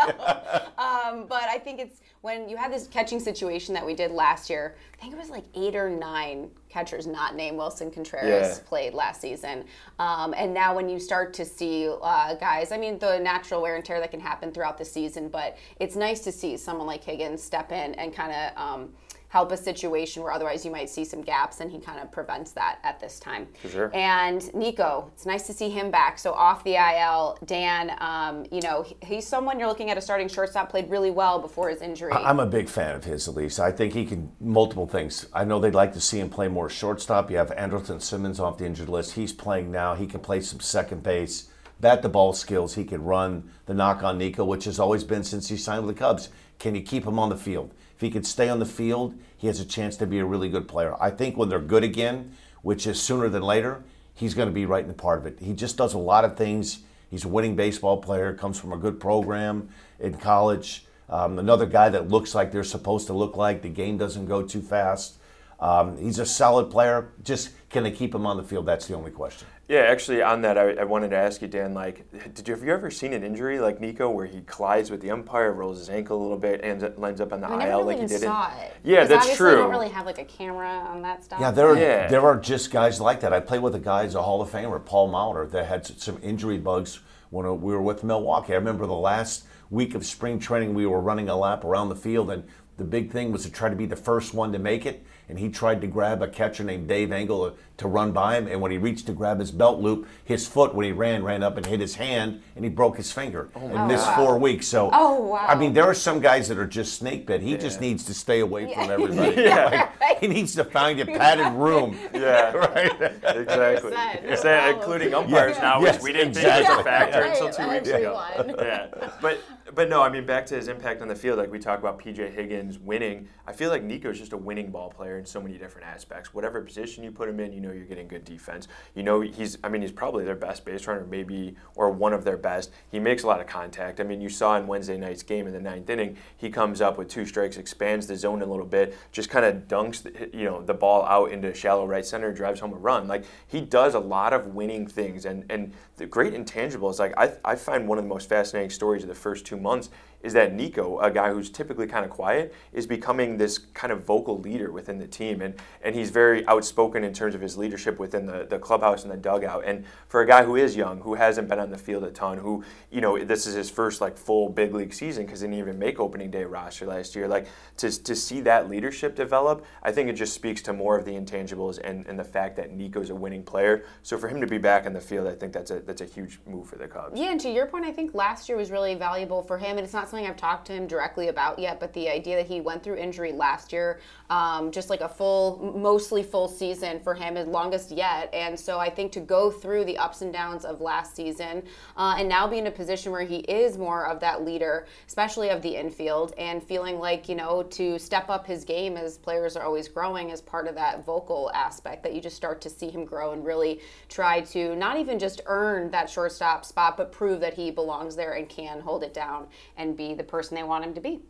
Um, 0.79 1.27
but 1.29 1.45
I 1.45 1.59
think 1.63 1.81
it's 1.81 2.01
when 2.23 2.49
you 2.49 2.57
had 2.57 2.73
this 2.73 2.87
catching 2.87 3.21
situation 3.21 3.75
that 3.75 3.85
we 3.85 3.95
did 3.95 4.11
last 4.11 4.49
year. 4.51 4.77
I 4.95 5.05
think 5.05 5.15
it 5.15 5.19
was 5.19 5.31
like 5.31 5.45
eight 5.57 5.75
or 5.75 5.91
nine 5.91 6.49
catchers 6.69 7.09
not 7.09 7.35
named 7.35 7.59
Willson 7.59 7.91
Contreras 7.93 8.59
Yeah. 8.59 8.65
played 8.69 8.95
last 8.95 9.21
season. 9.21 9.65
Um, 9.99 10.33
and 10.37 10.55
now 10.55 10.77
when 10.77 10.89
you 10.89 11.01
start 11.01 11.35
to 11.35 11.45
see 11.45 11.89
uh, 12.03 12.35
guys, 12.37 12.71
I 12.71 12.77
mean, 12.79 13.01
the 13.01 13.19
natural 13.19 13.61
wear 13.61 13.75
and 13.75 13.85
tear 13.85 13.99
that 13.99 14.13
can 14.13 14.21
happen 14.21 14.53
throughout 14.53 14.79
the 14.79 14.85
season, 14.85 15.29
but 15.29 15.57
it's 15.81 15.97
nice 15.97 16.21
to 16.21 16.31
see 16.31 16.57
someone 16.57 16.87
like 16.87 17.03
Higgins 17.03 17.43
step 17.43 17.73
in 17.73 17.95
and 17.95 18.15
kind 18.15 18.33
of. 18.33 18.57
Um, 18.63 18.89
help 19.33 19.51
a 19.51 19.57
situation 19.57 20.23
where 20.23 20.31
otherwise 20.31 20.63
you 20.63 20.71
might 20.71 20.91
see 20.91 21.07
some 21.07 21.23
gaps 21.23 21.61
and 21.61 21.71
he 21.73 21.79
kind 21.79 21.99
of 21.99 22.13
prevents 22.13 22.51
that 22.53 22.79
at 22.83 23.01
this 23.01 23.19
time 23.19 23.49
For 23.63 23.69
sure. 23.71 23.91
and 23.95 24.53
Nico, 24.55 25.11
it's 25.15 25.25
nice 25.25 25.47
to 25.47 25.55
see 25.55 25.71
him 25.71 25.91
back. 25.91 26.19
So 26.19 26.33
off 26.35 26.63
the 26.65 26.75
IL, 26.77 27.39
Dan, 27.47 27.93
um, 27.99 28.45
you 28.51 28.61
know, 28.61 28.83
he- 28.83 28.97
he's 29.03 29.27
someone 29.27 29.59
you're 29.59 29.69
looking 29.69 29.89
at 29.89 29.97
a 29.97 30.03
starting 30.03 30.29
shortstop, 30.29 30.69
played 30.69 30.91
really 30.91 31.11
well 31.11 31.39
before 31.39 31.71
his 31.71 31.81
injury. 31.81 32.13
I'm 32.13 32.41
a 32.41 32.47
big 32.47 32.69
fan 32.69 32.95
of 32.95 33.05
his, 33.05 33.27
at 33.27 33.35
least. 33.35 33.59
I 33.59 33.73
think 33.73 33.95
he 33.95 34.05
can 34.05 34.33
multiple 34.39 34.87
things. 34.87 35.25
I 35.33 35.45
know 35.45 35.59
they'd 35.59 35.75
like 35.75 35.95
to 35.95 36.01
see 36.01 36.21
him 36.21 36.29
play 36.29 36.49
more 36.49 36.69
shortstop. 36.69 37.31
You 37.31 37.39
have 37.39 37.49
Andrelton 37.57 38.03
Simmons 38.03 38.39
off 38.39 38.59
the 38.59 38.67
injured 38.67 38.91
list. 38.91 39.13
He's 39.15 39.33
playing 39.33 39.71
now. 39.71 39.95
He 39.95 40.07
can 40.07 40.21
play 40.21 40.43
some 40.43 40.61
second 40.61 41.03
base, 41.03 41.49
bat 41.83 42.01
the 42.01 42.09
ball 42.09 42.33
skills. 42.33 42.77
He 42.77 42.85
can 42.85 43.05
run 43.05 43.51
the 43.67 43.75
knock 43.75 44.03
on 44.03 44.17
Nico, 44.17 44.45
which 44.45 44.65
has 44.65 44.79
always 44.79 45.05
been 45.05 45.25
since 45.25 45.49
he 45.49 45.59
signed 45.59 45.85
with 45.85 45.95
the 45.95 45.99
Cubs. 45.99 46.31
Can 46.59 46.75
you 46.75 46.81
keep 46.81 47.05
him 47.05 47.19
on 47.19 47.29
the 47.29 47.37
field? 47.37 47.75
If 47.95 48.01
he 48.01 48.09
can 48.09 48.25
stay 48.25 48.49
on 48.49 48.61
the 48.61 48.65
field, 48.65 49.15
he 49.37 49.49
has 49.49 49.61
a 49.61 49.65
chance 49.65 49.97
to 49.97 50.07
be 50.07 50.21
a 50.21 50.25
really 50.25 50.49
good 50.49 50.69
player. 50.69 50.95
I 51.01 51.11
think 51.11 51.37
when 51.37 51.49
they're 51.51 51.59
good 51.59 51.85
again, 51.85 52.35
which 52.63 52.87
is 52.87 53.03
sooner 53.03 53.29
than 53.29 53.43
later, 53.43 53.83
he's 54.15 54.33
going 54.33 54.49
to 54.49 54.55
be 54.55 54.65
right 54.65 54.83
in 54.83 54.89
the 54.89 54.95
part 54.95 55.19
of 55.19 55.27
it. 55.27 55.39
He 55.41 55.53
just 55.53 55.77
does 55.77 55.93
a 55.93 55.99
lot 55.99 56.25
of 56.25 56.37
things. 56.37 56.81
He's 57.11 57.25
a 57.25 57.29
winning 57.29 57.57
baseball 57.57 57.99
player, 57.99 58.33
comes 58.33 58.59
from 58.59 58.73
a 58.73 58.79
good 58.79 59.01
program 59.01 59.69
in 59.99 60.15
college. 60.15 60.87
Um, 61.11 61.39
another 61.39 61.67
guy 61.67 61.89
that 61.89 62.09
looks 62.09 62.35
like 62.35 62.53
they're 62.53 62.65
supposed 62.65 63.09
to 63.09 63.13
look 63.13 63.37
like. 63.37 63.61
The 63.61 63.69
game 63.69 63.99
doesn't 63.99 64.27
go 64.27 64.43
too 64.43 64.63
fast. 64.63 65.19
Um, 65.59 65.97
he's 65.97 66.19
a 66.19 66.27
solid 66.27 66.71
player. 66.71 67.11
Just 67.23 67.51
can 67.73 67.83
they 67.83 67.91
keep 67.91 68.15
him 68.15 68.27
on 68.27 68.37
the 68.37 68.43
field? 68.43 68.67
That's 68.67 68.87
the 68.87 68.95
only 68.95 69.11
question. 69.11 69.49
Yeah, 69.67 69.81
actually, 69.81 70.21
on 70.23 70.43
that, 70.43 70.59
I, 70.59 70.73
I 70.75 70.85
wanted 70.85 71.09
to 71.11 71.17
ask 71.17 71.41
you, 71.41 71.49
Dan. 71.49 71.73
Like, 71.73 72.05
did 72.35 72.47
you 72.47 72.55
have 72.55 72.63
you 72.63 72.73
ever 72.73 72.91
seen 72.91 73.15
an 73.15 73.25
injury 73.25 73.59
like 73.59 73.81
Nico 73.81 74.11
where 74.11 74.27
he 74.27 74.43
collides 74.43 74.91
with 74.91 75.01
the 75.01 75.11
umpire, 75.11 75.53
rolls 75.53 75.79
his 75.79 75.89
ankle 75.89 76.21
a 76.21 76.23
little 76.23 76.37
bit, 76.37 76.61
and 76.63 76.83
ends- 76.83 76.99
lands 76.99 77.21
up 77.23 77.33
on 77.33 77.41
the 77.41 77.47
I 77.49 77.57
never 77.57 77.71
IL 77.71 77.79
really 77.79 77.87
like 77.87 77.97
he 77.97 78.05
even 78.05 78.21
did? 78.21 78.27
saw 78.27 78.51
in- 78.53 78.59
it. 78.65 78.73
Yeah, 78.85 79.01
'Cause 79.01 79.09
that's 79.09 79.37
true. 79.37 79.51
They 79.53 79.57
don't 79.57 79.71
really 79.71 79.89
have 79.89 80.05
like 80.05 80.19
a 80.19 80.25
camera 80.25 80.69
on 80.69 81.01
that 81.03 81.25
stuff. 81.25 81.41
Yeah, 81.41 81.51
there 81.51 81.69
are 81.69 81.77
Yeah. 81.79 82.09
there 82.09 82.21
are 82.21 82.37
just 82.37 82.71
guys 82.71 83.01
like 83.01 83.21
that. 83.21 83.33
I 83.33 83.41
played 83.41 83.63
with 83.63 83.75
a 83.75 83.81
guy, 83.81 84.05
he's 84.05 84.15
a 84.15 84.23
Hall 84.23 84.43
of 84.43 84.51
Famer, 84.51 84.85
Paul 84.85 85.11
Molitor, 85.11 85.51
that 85.53 85.67
had 85.67 85.87
some 85.87 86.19
injury 86.23 86.59
bugs 86.59 87.01
when 87.31 87.47
uh, 87.47 87.53
we 87.53 87.73
were 87.73 87.81
with 87.83 88.05
Milwaukee. 88.05 88.53
I 88.53 88.57
remember 88.57 88.87
the 88.87 88.93
last 88.93 89.45
week 89.71 89.95
of 89.95 90.05
spring 90.05 90.39
training, 90.39 90.75
we 90.75 90.85
were 90.85 91.01
running 91.01 91.31
a 91.31 91.37
lap 91.37 91.65
around 91.65 91.89
the 91.89 91.97
field, 91.97 92.31
and 92.31 92.45
the 92.77 92.85
big 92.85 93.11
thing 93.11 93.33
was 93.33 93.45
to 93.45 93.51
try 93.51 93.71
to 93.71 93.77
be 93.77 93.87
the 93.87 93.97
first 93.97 94.35
one 94.35 94.53
to 94.53 94.59
make 94.59 94.85
it. 94.85 95.03
And 95.29 95.39
he 95.39 95.49
tried 95.49 95.81
to 95.81 95.87
grab 95.87 96.21
a 96.23 96.29
catcher 96.29 96.63
named 96.63 96.89
Dave 96.89 97.11
Engle 97.11 97.51
to, 97.51 97.57
to 97.79 97.89
run 97.89 98.13
by 98.13 98.37
him. 98.37 98.47
And 98.49 98.61
when 98.61 98.71
he 98.71 98.77
reached 98.77 99.07
to 99.07 99.13
grab 99.13 99.41
his 99.41 99.51
belt 99.51 99.81
loop, 99.81 100.07
his 100.25 100.47
foot, 100.47 100.75
when 100.75 100.85
he 100.85 100.93
ran, 100.93 101.23
ran 101.25 101.43
up 101.43 101.57
and 101.57 101.65
hit 101.65 101.81
his 101.81 101.95
hand, 101.95 102.43
and 102.55 102.65
he 102.65 102.71
broke 102.71 102.97
his 102.99 103.11
finger 103.13 103.49
oh, 103.57 103.61
and 103.69 103.89
missed 103.89 104.07
wow. 104.09 104.17
four 104.17 104.39
weeks. 104.39 104.67
So, 104.67 104.91
Oh, 104.93 105.23
wow. 105.23 105.47
I 105.49 105.55
mean, 105.55 105.73
there 105.73 105.85
are 105.85 105.95
some 105.95 106.21
guys 106.21 106.49
that 106.49 106.59
are 106.59 106.67
just 106.67 106.99
snake 106.99 107.27
bit. 107.27 107.41
He 107.41 107.57
just 107.57 107.81
needs 107.81 108.05
to 108.05 108.15
stay 108.15 108.41
away 108.41 108.73
from 108.75 108.91
everybody. 108.91 109.37
Yeah. 109.43 109.91
Like, 110.01 110.19
he 110.21 110.29
needs 110.29 110.55
to 110.57 110.65
find 110.65 111.01
a 111.01 111.07
padded 111.07 111.53
room. 111.59 111.97
Yeah, 112.13 112.53
right. 112.57 112.93
exactly. 113.25 113.93
said. 113.93 114.25
It's 114.25 114.45
including 114.77 115.15
umpires 115.15 115.57
now, 115.59 115.81
Yes, 115.81 115.95
which 115.97 116.03
we 116.03 116.13
didn't 116.13 116.35
think 116.35 116.47
was 116.69 116.79
a 116.81 116.85
factor 116.85 117.21
Right, 117.21 117.31
until 117.33 117.51
two 117.51 117.69
weeks 117.71 117.89
ago. 117.89 118.23
everyone. 118.37 118.65
yeah, 118.65 119.11
but 119.21 119.41
but 119.75 119.89
no, 119.89 120.03
I 120.03 120.09
mean 120.09 120.27
back 120.27 120.47
to 120.47 120.55
his 120.57 120.69
impact 120.69 121.03
on 121.03 121.09
the 121.09 121.15
field. 121.15 121.39
Like 121.39 121.51
we 121.51 121.59
talk 121.59 121.79
about 121.79 121.99
PJ 121.99 122.35
Higgins 122.35 122.79
winning. 122.79 123.29
I 123.47 123.53
feel 123.53 123.71
like 123.71 123.83
Nico's 123.83 124.19
just 124.19 124.33
a 124.33 124.37
winning 124.37 124.71
ball 124.71 124.91
player 124.91 125.19
in 125.19 125.25
so 125.25 125.41
many 125.41 125.59
different 125.59 125.87
aspects. 125.87 126.35
Whatever 126.35 126.61
position 126.61 127.03
you 127.05 127.11
put 127.11 127.29
him 127.29 127.41
in, 127.41 127.53
you 127.53 127.61
know 127.61 127.73
you're 127.73 127.87
getting 127.87 128.09
good 128.09 128.25
defense. 128.25 128.69
You 128.95 129.03
know 129.03 129.21
he's. 129.21 129.59
I 129.65 129.69
mean 129.69 129.83
he's 129.83 129.93
probably 129.93 130.25
their 130.25 130.37
best 130.37 130.65
base 130.65 130.87
runner, 130.87 131.07
maybe 131.09 131.57
or 131.75 131.91
one 131.91 132.13
of 132.13 132.25
their 132.25 132.37
best. 132.37 132.71
He 132.91 132.99
makes 132.99 133.23
a 133.23 133.27
lot 133.27 133.41
of 133.41 133.47
contact. 133.47 134.01
I 134.01 134.05
mean 134.05 134.21
you 134.21 134.29
saw 134.29 134.57
in 134.57 134.67
Wednesday 134.67 134.97
night's 134.97 135.23
game 135.23 135.47
in 135.47 135.53
the 135.53 135.61
ninth 135.61 135.89
inning, 135.89 136.17
he 136.37 136.51
comes 136.51 136.81
up 136.81 136.99
with 136.99 137.09
two 137.09 137.25
strikes, 137.25 137.57
expands 137.57 138.07
the 138.07 138.17
zone 138.17 138.43
a 138.43 138.47
little 138.47 138.67
bit, 138.67 138.97
just 139.13 139.31
kind 139.31 139.45
of 139.45 139.69
dunks 139.69 140.03
the, 140.03 140.37
you 140.37 140.45
know 140.45 140.63
the 140.63 140.75
ball 140.75 141.05
out 141.05 141.33
into 141.33 141.55
shallow 141.55 141.87
right 141.87 142.05
center, 142.05 142.33
drives 142.33 142.61
home 142.61 142.73
a 142.73 142.77
run. 142.77 143.09
Like 143.09 143.25
he 143.47 143.61
does 143.61 143.95
a 143.95 144.01
lot 144.01 144.33
of 144.33 144.49
winning 144.49 144.87
things 144.87 145.25
and 145.25 145.45
and 145.49 145.73
the 145.97 146.07
great 146.07 146.35
intangibles. 146.35 146.99
Like 146.99 147.15
I 147.17 147.33
I 147.45 147.57
find 147.57 147.89
one 147.89 147.99
of 147.99 148.05
the 148.05 148.09
most 148.09 148.29
fascinating 148.29 148.71
stories 148.71 149.03
of 149.03 149.09
the 149.09 149.15
first 149.15 149.47
two 149.47 149.57
months 149.63 149.91
is 150.23 150.33
that 150.33 150.55
Nico, 150.55 151.01
a 151.01 151.11
guy 151.11 151.33
who's 151.33 151.51
typically 151.51 151.87
kind 151.87 152.05
of 152.05 152.11
quiet, 152.11 152.55
is 152.73 152.87
becoming 152.87 153.37
this 153.37 153.59
kind 153.59 153.93
of 153.93 154.05
vocal 154.05 154.39
leader 154.39 154.71
within 154.71 154.99
the 154.99 155.07
team. 155.07 155.43
And, 155.43 155.55
and 155.83 155.95
he's 155.95 156.11
very 156.11 156.47
outspoken 156.47 157.05
in 157.05 157.13
terms 157.13 157.35
of 157.35 157.41
his 157.41 157.57
leadership 157.57 157.99
within 157.99 158.27
the, 158.27 158.47
the 158.49 158.59
clubhouse 158.59 159.03
and 159.03 159.13
the 159.13 159.17
dugout. 159.17 159.65
And 159.65 159.85
for 160.09 160.23
a 160.23 160.27
guy 160.27 160.45
who 160.45 160.57
is 160.57 160.77
young, 160.77 161.01
who 161.01 161.15
hasn't 161.15 161.49
been 161.49 161.59
on 161.59 161.71
the 161.71 161.79
field 161.79 162.05
a 162.05 162.11
ton, 162.11 162.39
who, 162.39 162.65
you 162.91 163.01
know, 163.01 163.23
this 163.25 163.47
is 163.47 163.55
his 163.55 163.71
first 163.71 164.01
like 164.01 164.17
full 164.17 164.49
big 164.49 164.75
league 164.75 164.95
season 164.95 165.27
because 165.27 165.41
he 165.41 165.49
didn't 165.49 165.59
even 165.59 165.79
make 165.79 165.99
opening 165.99 166.31
day 166.31 166.45
roster 166.45 166.87
last 166.87 167.17
year. 167.17 167.27
Like 167.27 167.49
to, 167.79 167.91
to 168.03 168.15
see 168.15 168.41
that 168.43 168.71
leadership 168.71 169.17
develop, 169.17 169.65
I 169.83 169.91
think 169.91 170.09
it 170.09 170.15
just 170.15 170.35
speaks 170.35 170.63
to 170.63 170.73
more 170.73 170.97
of 170.97 171.05
the 171.05 171.13
intangibles 171.13 171.81
and, 171.83 172.07
and 172.07 172.19
the 172.19 172.25
fact 172.25 172.57
that 172.57 172.73
Nico's 172.73 173.11
a 173.11 173.15
winning 173.15 173.43
player. 173.43 173.85
So 174.03 174.17
for 174.17 174.29
him 174.29 174.41
to 174.41 174.47
be 174.47 174.59
back 174.59 174.87
in 174.87 174.93
the 174.93 175.01
field, 175.01 175.27
I 175.27 175.35
think 175.35 175.53
that's 175.53 175.71
a 175.71 175.81
that's 175.81 176.01
a 176.01 176.07
huge 176.07 176.39
move 176.47 176.69
for 176.69 176.77
the 176.77 176.87
Cubs. 176.87 177.19
Yeah, 177.19 177.31
and 177.31 177.41
to 177.41 177.51
your 177.51 177.67
point, 177.67 177.85
I 177.85 177.93
think 177.93 178.15
last 178.15 178.49
year 178.49 178.57
was 178.57 178.71
really 178.71 178.95
valuable 178.95 179.42
for 179.43 179.59
him, 179.59 179.77
and 179.77 179.81
it's 179.81 179.93
not 179.93 180.09
something 180.09 180.27
I've 180.27 180.37
talked 180.37 180.67
to 180.69 180.73
him 180.73 180.87
directly 180.87 181.29
about 181.29 181.59
yet, 181.59 181.81
but 181.81 181.93
the 181.93 182.09
idea 182.09 182.37
that 182.37 182.47
he 182.47 182.61
went 182.61 182.83
through 182.83 182.97
injury 182.97 183.33
last 183.33 183.73
year, 183.73 184.01
um, 184.33 184.71
just 184.71 184.89
like 184.89 185.03
a 185.03 185.09
full, 185.09 185.75
mostly 185.77 186.23
full 186.23 186.49
season 186.49 186.99
for 187.01 187.13
him, 187.13 187.35
his 187.35 187.47
longest 187.47 187.91
yet. 187.91 188.33
And 188.33 188.59
so 188.59 188.79
I 188.79 188.89
think 188.89 189.13
to 189.13 189.21
go 189.21 189.51
through 189.51 189.85
the 189.85 189.99
ups 189.99 190.23
and 190.23 190.33
downs 190.33 190.65
of 190.65 190.81
last 190.81 191.15
season 191.15 191.63
uh, 191.99 192.15
and 192.17 192.31
now 192.31 192.49
be 192.49 192.57
in 192.57 192.67
a 192.67 192.71
position 192.71 193.13
where 193.13 193.27
he 193.27 193.41
is 193.41 193.77
more 193.77 194.07
of 194.07 194.21
that 194.21 194.43
leader, 194.43 194.87
especially 195.07 195.51
of 195.51 195.61
the 195.61 195.77
infield, 195.77 196.33
and 196.39 196.63
feeling 196.63 196.99
like, 196.99 197.29
you 197.29 197.35
know, 197.35 197.63
to 197.65 197.99
step 197.99 198.31
up 198.31 198.47
his 198.47 198.65
game 198.65 198.97
as 198.97 199.19
players 199.19 199.55
are 199.55 199.65
always 199.65 199.87
growing 199.87 200.31
as 200.31 200.41
part 200.41 200.67
of 200.67 200.75
that 200.77 201.05
vocal 201.05 201.51
aspect, 201.55 202.03
that 202.03 202.15
you 202.15 202.21
just 202.23 202.35
start 202.35 202.63
to 202.63 202.71
see 202.71 202.89
him 202.89 203.05
grow 203.05 203.33
and 203.33 203.45
really 203.45 203.81
try 204.09 204.41
to 204.41 204.75
not 204.77 204.99
even 204.99 205.19
just 205.19 205.43
earn 205.45 205.91
that 205.91 206.09
shortstop 206.09 206.65
spot, 206.65 206.97
but 206.97 207.13
prove 207.13 207.39
that 207.41 207.53
he 207.53 207.71
belongs 207.71 208.17
there 208.17 208.33
and 208.33 208.49
can 208.49 208.81
hold 208.81 209.03
it 209.03 209.13
down 209.13 209.47
and 209.77 209.95
be 209.95 210.15
the 210.15 210.25
person 210.25 210.55
they 210.55 210.63
want 210.63 210.83
him 210.83 210.95
to 210.95 211.03
be. 211.03 211.21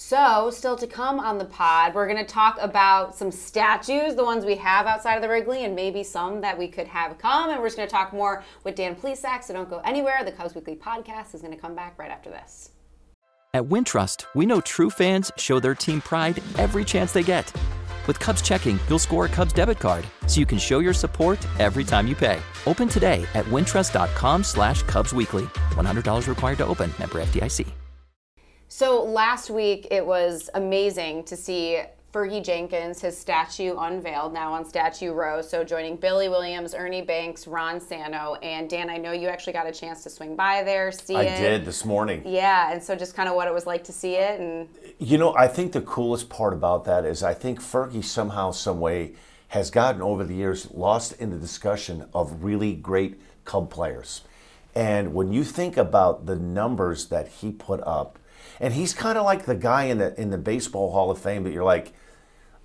So, 0.00 0.52
still 0.52 0.76
to 0.76 0.86
come 0.86 1.18
on 1.18 1.38
the 1.38 1.44
pod, 1.44 1.92
we're 1.92 2.06
going 2.06 2.24
to 2.24 2.32
talk 2.32 2.56
about 2.60 3.16
some 3.16 3.32
statues, 3.32 4.14
the 4.14 4.24
ones 4.24 4.44
we 4.44 4.54
have 4.54 4.86
outside 4.86 5.16
of 5.16 5.22
the 5.22 5.28
Wrigley, 5.28 5.64
and 5.64 5.74
maybe 5.74 6.04
some 6.04 6.40
that 6.40 6.56
we 6.56 6.68
could 6.68 6.86
have 6.86 7.18
come. 7.18 7.50
And 7.50 7.58
we're 7.58 7.66
just 7.66 7.76
going 7.76 7.88
to 7.88 7.92
talk 7.92 8.12
more 8.12 8.44
with 8.62 8.76
Dan 8.76 8.94
Plesac, 8.94 9.42
so 9.42 9.54
don't 9.54 9.68
go 9.68 9.80
anywhere. 9.80 10.22
The 10.24 10.30
Cubs 10.30 10.54
Weekly 10.54 10.76
podcast 10.76 11.34
is 11.34 11.40
going 11.40 11.52
to 11.52 11.60
come 11.60 11.74
back 11.74 11.98
right 11.98 12.12
after 12.12 12.30
this. 12.30 12.70
At 13.52 13.64
Wintrust, 13.64 14.24
we 14.36 14.46
know 14.46 14.60
true 14.60 14.88
fans 14.88 15.32
show 15.36 15.58
their 15.58 15.74
team 15.74 16.00
pride 16.00 16.40
every 16.58 16.84
chance 16.84 17.12
they 17.12 17.24
get. 17.24 17.52
With 18.06 18.20
Cubs 18.20 18.40
checking, 18.40 18.78
you'll 18.88 19.00
score 19.00 19.24
a 19.26 19.28
Cubs 19.28 19.52
debit 19.52 19.80
card, 19.80 20.06
so 20.28 20.38
you 20.38 20.46
can 20.46 20.58
show 20.58 20.78
your 20.78 20.94
support 20.94 21.44
every 21.58 21.82
time 21.82 22.06
you 22.06 22.14
pay. 22.14 22.38
Open 22.66 22.88
today 22.88 23.26
at 23.34 23.44
wintrust.com 23.46 24.44
slash 24.44 24.84
Cubs 24.84 25.12
Weekly. 25.12 25.46
$100 25.74 26.28
required 26.28 26.58
to 26.58 26.66
open. 26.66 26.92
Member 27.00 27.20
FDIC. 27.20 27.68
So 28.70 29.02
last 29.02 29.48
week 29.48 29.88
it 29.90 30.04
was 30.04 30.50
amazing 30.52 31.24
to 31.24 31.36
see 31.36 31.80
Fergie 32.12 32.44
Jenkins, 32.44 33.00
his 33.00 33.16
statue 33.16 33.76
unveiled 33.78 34.34
now 34.34 34.52
on 34.52 34.64
Statue 34.64 35.12
Row. 35.12 35.40
So 35.40 35.64
joining 35.64 35.96
Billy 35.96 36.28
Williams, 36.28 36.74
Ernie 36.74 37.02
Banks, 37.02 37.46
Ron 37.46 37.80
Santo, 37.80 38.34
and 38.42 38.68
Dan, 38.68 38.90
I 38.90 38.98
know 38.98 39.12
you 39.12 39.28
actually 39.28 39.54
got 39.54 39.66
a 39.66 39.72
chance 39.72 40.02
to 40.04 40.10
swing 40.10 40.36
by 40.36 40.62
there, 40.62 40.92
see 40.92 41.16
I 41.16 41.22
it. 41.22 41.40
did 41.40 41.64
this 41.64 41.84
morning. 41.84 42.22
Yeah, 42.26 42.72
and 42.72 42.82
so 42.82 42.94
just 42.94 43.14
kind 43.14 43.28
of 43.28 43.34
what 43.34 43.48
it 43.48 43.54
was 43.54 43.66
like 43.66 43.84
to 43.84 43.92
see 43.92 44.16
it, 44.16 44.38
and 44.38 44.68
You 44.98 45.16
know, 45.16 45.34
I 45.36 45.48
think 45.48 45.72
the 45.72 45.82
coolest 45.82 46.28
part 46.28 46.52
about 46.52 46.84
that 46.84 47.04
is 47.04 47.22
I 47.22 47.34
think 47.34 47.60
Fergie 47.60 48.04
somehow, 48.04 48.50
some 48.52 48.80
way, 48.80 49.12
has 49.48 49.70
gotten 49.70 50.02
over 50.02 50.24
the 50.24 50.34
years 50.34 50.70
lost 50.72 51.14
in 51.20 51.30
the 51.30 51.38
discussion 51.38 52.06
of 52.12 52.44
really 52.44 52.74
great 52.74 53.18
Cub 53.44 53.70
players. 53.70 54.22
And 54.74 55.14
when 55.14 55.32
you 55.32 55.42
think 55.42 55.76
about 55.76 56.26
the 56.26 56.36
numbers 56.36 57.06
that 57.06 57.28
he 57.28 57.50
put 57.50 57.80
up, 57.82 58.18
and 58.60 58.74
he's 58.74 58.92
kind 58.92 59.18
of 59.18 59.24
like 59.24 59.46
the 59.46 59.54
guy 59.54 59.84
in 59.84 59.98
the 59.98 60.18
in 60.20 60.30
the 60.30 60.38
baseball 60.38 60.92
Hall 60.92 61.10
of 61.10 61.18
Fame, 61.18 61.42
but 61.42 61.52
you're 61.52 61.64
like, 61.64 61.92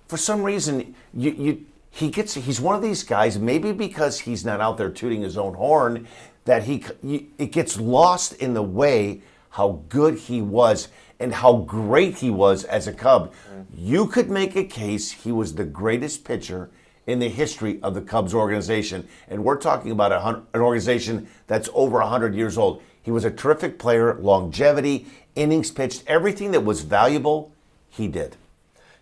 for 0.08 0.16
some 0.16 0.42
reason, 0.42 0.94
you 1.12 1.30
you 1.32 1.66
he 1.90 2.10
gets 2.10 2.34
he's 2.34 2.60
one 2.60 2.74
of 2.74 2.82
these 2.82 3.02
guys. 3.02 3.38
Maybe 3.38 3.72
because 3.72 4.20
he's 4.20 4.44
not 4.44 4.60
out 4.60 4.76
there 4.76 4.90
tooting 4.90 5.22
his 5.22 5.38
own 5.38 5.54
horn, 5.54 6.08
that 6.44 6.64
he 6.64 6.84
it 7.02 7.52
gets 7.52 7.78
lost 7.78 8.34
in 8.34 8.54
the 8.54 8.62
way 8.62 9.22
how 9.50 9.82
good 9.88 10.18
he 10.18 10.42
was 10.42 10.88
and 11.20 11.32
how 11.32 11.58
great 11.58 12.16
he 12.16 12.30
was 12.30 12.64
as 12.64 12.88
a 12.88 12.92
Cub. 12.92 13.32
Mm-hmm. 13.32 13.62
You 13.74 14.06
could 14.08 14.28
make 14.28 14.56
a 14.56 14.64
case 14.64 15.12
he 15.12 15.30
was 15.30 15.54
the 15.54 15.64
greatest 15.64 16.24
pitcher 16.24 16.70
in 17.06 17.18
the 17.18 17.28
history 17.28 17.78
of 17.82 17.94
the 17.94 18.00
Cubs 18.00 18.34
organization, 18.34 19.06
and 19.28 19.44
we're 19.44 19.58
talking 19.58 19.90
about 19.90 20.10
a, 20.10 20.42
an 20.54 20.60
organization 20.60 21.28
that's 21.46 21.68
over 21.74 21.98
100 21.98 22.34
years 22.34 22.58
old. 22.58 22.82
He 23.04 23.10
was 23.10 23.24
a 23.24 23.30
terrific 23.30 23.78
player, 23.78 24.14
longevity, 24.14 25.06
innings 25.36 25.70
pitched, 25.70 26.02
everything 26.06 26.52
that 26.52 26.64
was 26.64 26.80
valuable, 26.80 27.52
he 27.90 28.08
did. 28.08 28.36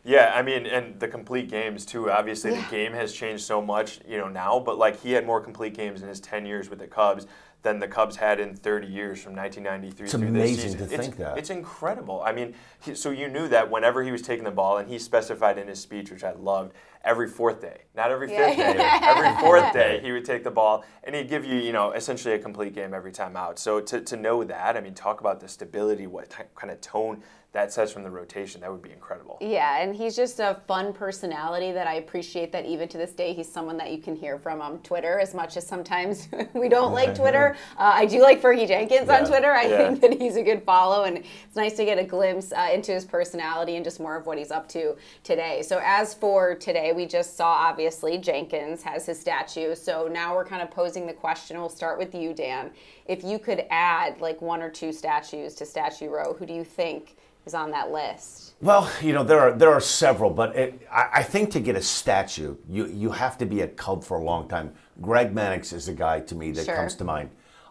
Yeah, 0.05 0.33
I 0.35 0.43
mean, 0.43 0.67
and 0.67 0.99
the 0.99 1.07
complete 1.07 1.49
games 1.49 1.87
too. 1.87 2.11
Obviously, 2.11 2.51
the 2.51 2.67
game 2.69 2.93
has 2.93 3.13
changed 3.13 3.45
so 3.45 3.63
much, 3.63 4.01
you 4.09 4.19
know, 4.19 4.27
now. 4.27 4.59
But 4.59 4.77
like, 4.77 5.01
he 5.01 5.13
had 5.13 5.25
more 5.25 5.41
complete 5.41 5.75
games 5.75 6.03
in 6.03 6.09
his 6.09 6.19
ten 6.19 6.45
years 6.45 6.69
with 6.69 6.81
the 6.81 6.89
Cubs 6.89 7.29
than 7.63 7.79
the 7.79 7.89
Cubs 7.89 8.17
had 8.17 8.41
in 8.41 8.57
30 8.57 8.87
years 8.89 9.23
from 9.23 9.37
1993 9.37 10.05
It's 10.05 10.15
through 10.15 10.29
amazing 10.29 10.57
this 10.57 10.63
season. 10.63 10.79
to 10.79 10.95
it's, 10.95 11.03
think 11.03 11.17
that. 11.19 11.39
It's 11.39 11.51
incredible. 11.51 12.23
I 12.25 12.33
mean, 12.33 12.55
he, 12.81 12.95
so 12.95 13.11
you 13.11 13.29
knew 13.29 13.49
that 13.49 13.71
whenever 13.71 14.03
he 14.03 14.11
was 14.11 14.23
taking 14.23 14.45
the 14.45 14.51
ball, 14.51 14.79
and 14.79 14.89
he 14.89 14.99
specified 14.99 15.59
in 15.59 15.69
his 15.69 15.81
speech, 15.81 16.11
which 16.11 16.25
I 16.25 16.33
loved, 16.33 16.73
every 17.05 17.29
fourth 17.29 17.61
day, 17.61 17.83
not 17.95 18.11
every 18.11 18.29
fifth 18.29 18.57
day, 18.57 18.77
every 19.03 19.33
fourth 19.41 19.73
day, 19.73 20.01
he 20.03 20.13
would 20.13 20.25
take 20.25 20.45
the 20.45 20.51
ball 20.51 20.85
and 21.05 21.15
he'd 21.15 21.29
give 21.29 21.45
you, 21.45 21.57
you 21.57 21.73
know, 21.73 21.93
essentially 21.93 22.35
a 22.35 22.39
complete 22.39 22.75
game 22.75 22.95
every 22.95 23.13
time 23.13 23.37
out. 23.37 23.59
So 23.59 23.81
to, 23.81 24.01
to 24.01 24.17
know 24.17 24.45
that, 24.45 24.77
I 24.77 24.81
mean, 24.81 24.95
talk 24.95 25.21
about 25.21 25.41
the 25.41 25.49
stability, 25.49 26.07
what 26.07 26.31
t- 26.31 26.45
kind 26.55 26.71
of 26.71 26.81
tone 26.81 27.23
that 27.53 27.71
sets 27.71 27.93
from 27.93 28.03
the 28.03 28.11
rotation, 28.11 28.63
that 28.63 28.73
would 28.73 28.81
be 28.81 28.91
incredible. 28.93 29.37
Yeah, 29.43 29.83
and 29.83 29.95
he's 29.95 30.17
just 30.17 30.41
a 30.41 30.63
fun 30.67 30.95
personality 30.95 31.71
that 31.73 31.87
I 31.87 31.95
appreciate 31.97 32.51
that 32.53 32.65
even 32.65 32.89
to 32.89 32.97
this 32.97 33.13
day 33.13 33.35
he's 33.35 33.51
someone 33.51 33.77
that 33.77 33.93
you 33.93 33.99
can 33.99 34.17
hear 34.17 34.39
from 34.39 34.63
on 34.63 34.79
Twitter 34.79 35.21
as 35.21 35.35
much 35.35 35.59
as 35.59 35.67
sometimes 35.67 36.29
we 36.55 36.71
don't 36.71 36.93
like 36.93 37.15
Twitter. 37.15 37.57
Uh, 37.79 37.93
I 37.95 38.07
do 38.07 38.21
like 38.23 38.41
Fergie 38.41 38.67
Jenkins 38.69 39.09
on 39.09 39.25
Twitter. 39.27 39.51
I 39.51 39.63
Yeah. 39.65 39.89
think 39.89 40.01
that 40.03 40.21
he's 40.21 40.37
a 40.37 40.43
good 40.43 40.63
follow 40.63 41.05
and 41.05 41.19
it's 41.19 41.57
nice 41.57 41.75
to 41.77 41.85
get 41.85 41.99
a 41.99 42.05
glimpse 42.05 42.53
uh, 42.53 42.69
into 42.73 42.93
his 42.93 43.05
personality 43.05 43.77
and 43.77 43.85
just 43.85 43.99
more 43.99 44.17
of 44.17 44.27
what 44.27 44.39
he's 44.39 44.51
up 44.51 44.69
to 44.71 44.97
today. 45.25 45.63
So 45.63 45.81
as 45.85 46.15
for 46.15 46.55
today, 46.55 46.93
we 46.93 47.07
just 47.07 47.37
saw 47.37 47.47
obviously 47.51 48.19
Jenkins 48.19 48.83
has 48.83 49.07
his 49.07 49.19
statue. 49.19 49.75
So 49.75 50.09
now 50.11 50.35
we're 50.35 50.45
kind 50.45 50.63
of 50.63 50.71
posing 50.71 51.07
the 51.07 51.13
question. 51.13 51.59
We'll 51.59 51.69
start 51.69 51.99
with 51.99 52.15
you, 52.15 52.33
Dan. 52.35 52.71
If 53.07 53.25
you 53.25 53.39
could 53.39 53.65
add 53.71 54.21
like 54.21 54.41
one 54.43 54.63
or 54.63 54.71
two 54.71 54.93
statues 54.93 55.55
to 55.57 55.67
Statue 55.67 56.09
Row, 56.09 56.35
who 56.39 56.47
do 56.47 56.53
you 56.55 56.65
think 56.65 57.17
is 57.47 57.55
on 57.55 57.71
that 57.73 57.91
list? 57.91 58.55
Well, 58.61 58.91
you 59.01 59.13
know 59.13 59.25
there 59.25 59.41
are 59.41 59.53
there 59.53 59.73
are 59.73 59.81
several, 59.81 60.31
but 60.31 60.55
it, 60.57 60.87
I, 60.91 61.09
I 61.15 61.23
think 61.23 61.51
to 61.53 61.61
get 61.61 61.77
a 61.77 61.83
statue, 61.83 62.57
you 62.69 62.87
you 62.87 63.11
have 63.11 63.37
to 63.39 63.47
be 63.47 63.61
a 63.63 63.69
Cub 63.69 64.05
for 64.05 64.19
a 64.19 64.23
long 64.23 64.49
time. 64.49 64.73
Greg 65.01 65.35
Maddux 65.35 65.73
is 65.73 65.89
a 65.89 65.93
guy 65.95 66.21
to 66.21 66.35
me 66.35 66.53
that 66.53 66.67
Sure. 66.67 66.77
comes 66.77 66.95
to 66.97 67.05
mind. 67.05 67.31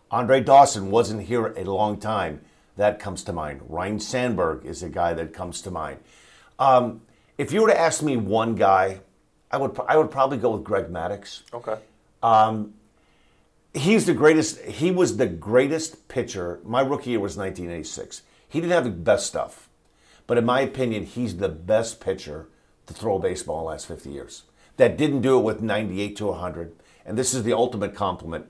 Andre 0.10 0.42
Dawson 0.42 0.92
wasn't 0.92 1.24
here 1.24 1.48
a 1.56 1.64
long 1.64 1.98
time. 1.98 2.42
That 2.78 3.00
comes 3.00 3.24
to 3.26 3.34
mind. 3.34 3.62
Ryne 3.70 4.00
Sandberg 4.00 4.66
is 4.66 4.84
a 4.84 4.90
guy 4.90 5.14
that 5.14 5.34
comes 5.34 5.62
to 5.62 5.72
mind. 5.72 6.00
Um, 6.60 7.02
if 7.38 7.52
you 7.54 7.62
were 7.62 7.68
to 7.70 7.80
ask 7.80 8.02
me 8.04 8.18
one 8.18 8.56
guy, 8.56 9.02
I 9.52 9.58
would 9.58 9.80
I 9.88 9.98
would 9.98 10.12
probably 10.12 10.38
go 10.38 10.52
with 10.52 10.64
Greg 10.64 10.88
Maddux. 10.88 11.44
Okay. 11.54 11.78
He's 13.74 14.06
the 14.06 14.14
greatest. 14.14 14.60
He 14.64 14.92
was 14.92 15.16
the 15.16 15.28
greatest 15.28 16.10
pitcher. 16.10 16.60
My 16.66 16.82
rookie 16.82 17.12
year 17.12 17.20
was 17.22 17.38
1986. 17.38 18.22
He 18.52 18.60
didn't 18.60 18.74
have 18.74 18.84
the 18.84 18.90
best 18.90 19.28
stuff, 19.28 19.70
but 20.28 20.38
in 20.38 20.44
my 20.44 20.60
opinion, 20.60 21.06
he's 21.06 21.38
the 21.38 21.48
best 21.48 22.02
pitcher 22.02 22.50
to 22.86 22.94
throw 22.94 23.16
a 23.16 23.20
baseball 23.20 23.60
in 23.60 23.64
the 23.64 23.70
last 23.70 23.88
50 23.88 24.10
years. 24.10 24.44
That 24.76 24.98
didn't 24.98 25.22
do 25.22 25.40
it 25.40 25.44
with 25.44 25.62
98 25.62 26.18
to 26.18 26.26
100. 26.28 26.76
And 27.06 27.18
this 27.18 27.34
is 27.34 27.44
the 27.44 27.54
ultimate 27.54 27.96
compliment. 27.96 28.48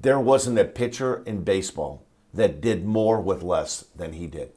There 0.00 0.18
wasn't 0.18 0.58
a 0.58 0.64
pitcher 0.64 1.22
in 1.26 1.44
baseball 1.44 2.06
that 2.32 2.62
did 2.62 2.86
more 2.86 3.20
with 3.20 3.42
less 3.42 3.84
than 3.94 4.14
he 4.14 4.26
did. 4.26 4.52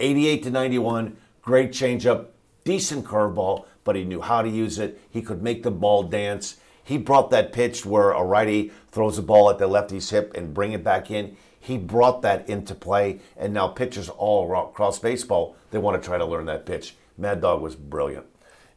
88 0.00 0.42
to 0.42 0.50
91, 0.50 1.16
great 1.40 1.70
changeup, 1.70 2.26
decent 2.64 3.04
curveball, 3.04 3.66
but 3.84 3.94
he 3.94 4.02
knew 4.02 4.20
how 4.20 4.42
to 4.42 4.48
use 4.48 4.80
it. 4.80 5.00
He 5.08 5.22
could 5.22 5.42
make 5.44 5.62
the 5.62 5.70
ball 5.70 6.02
dance. 6.02 6.56
He 6.82 6.98
brought 6.98 7.30
that 7.30 7.52
pitch 7.52 7.86
where 7.86 8.10
a 8.10 8.24
righty 8.24 8.72
throws 8.90 9.16
a 9.16 9.22
ball 9.22 9.48
at 9.48 9.58
the 9.58 9.68
lefty's 9.68 10.10
hip 10.10 10.32
and 10.34 10.52
bring 10.52 10.72
it 10.72 10.82
back 10.82 11.08
in. 11.10 11.36
He 11.64 11.78
brought 11.78 12.20
that 12.20 12.46
into 12.46 12.74
play, 12.74 13.20
and 13.38 13.54
now 13.54 13.68
pitchers 13.68 14.10
all 14.10 14.44
across 14.54 14.98
baseball 14.98 15.56
they 15.70 15.78
want 15.78 16.00
to 16.00 16.06
try 16.06 16.18
to 16.18 16.24
learn 16.26 16.44
that 16.44 16.66
pitch. 16.66 16.94
Mad 17.16 17.40
Dog 17.40 17.62
was 17.62 17.74
brilliant. 17.74 18.26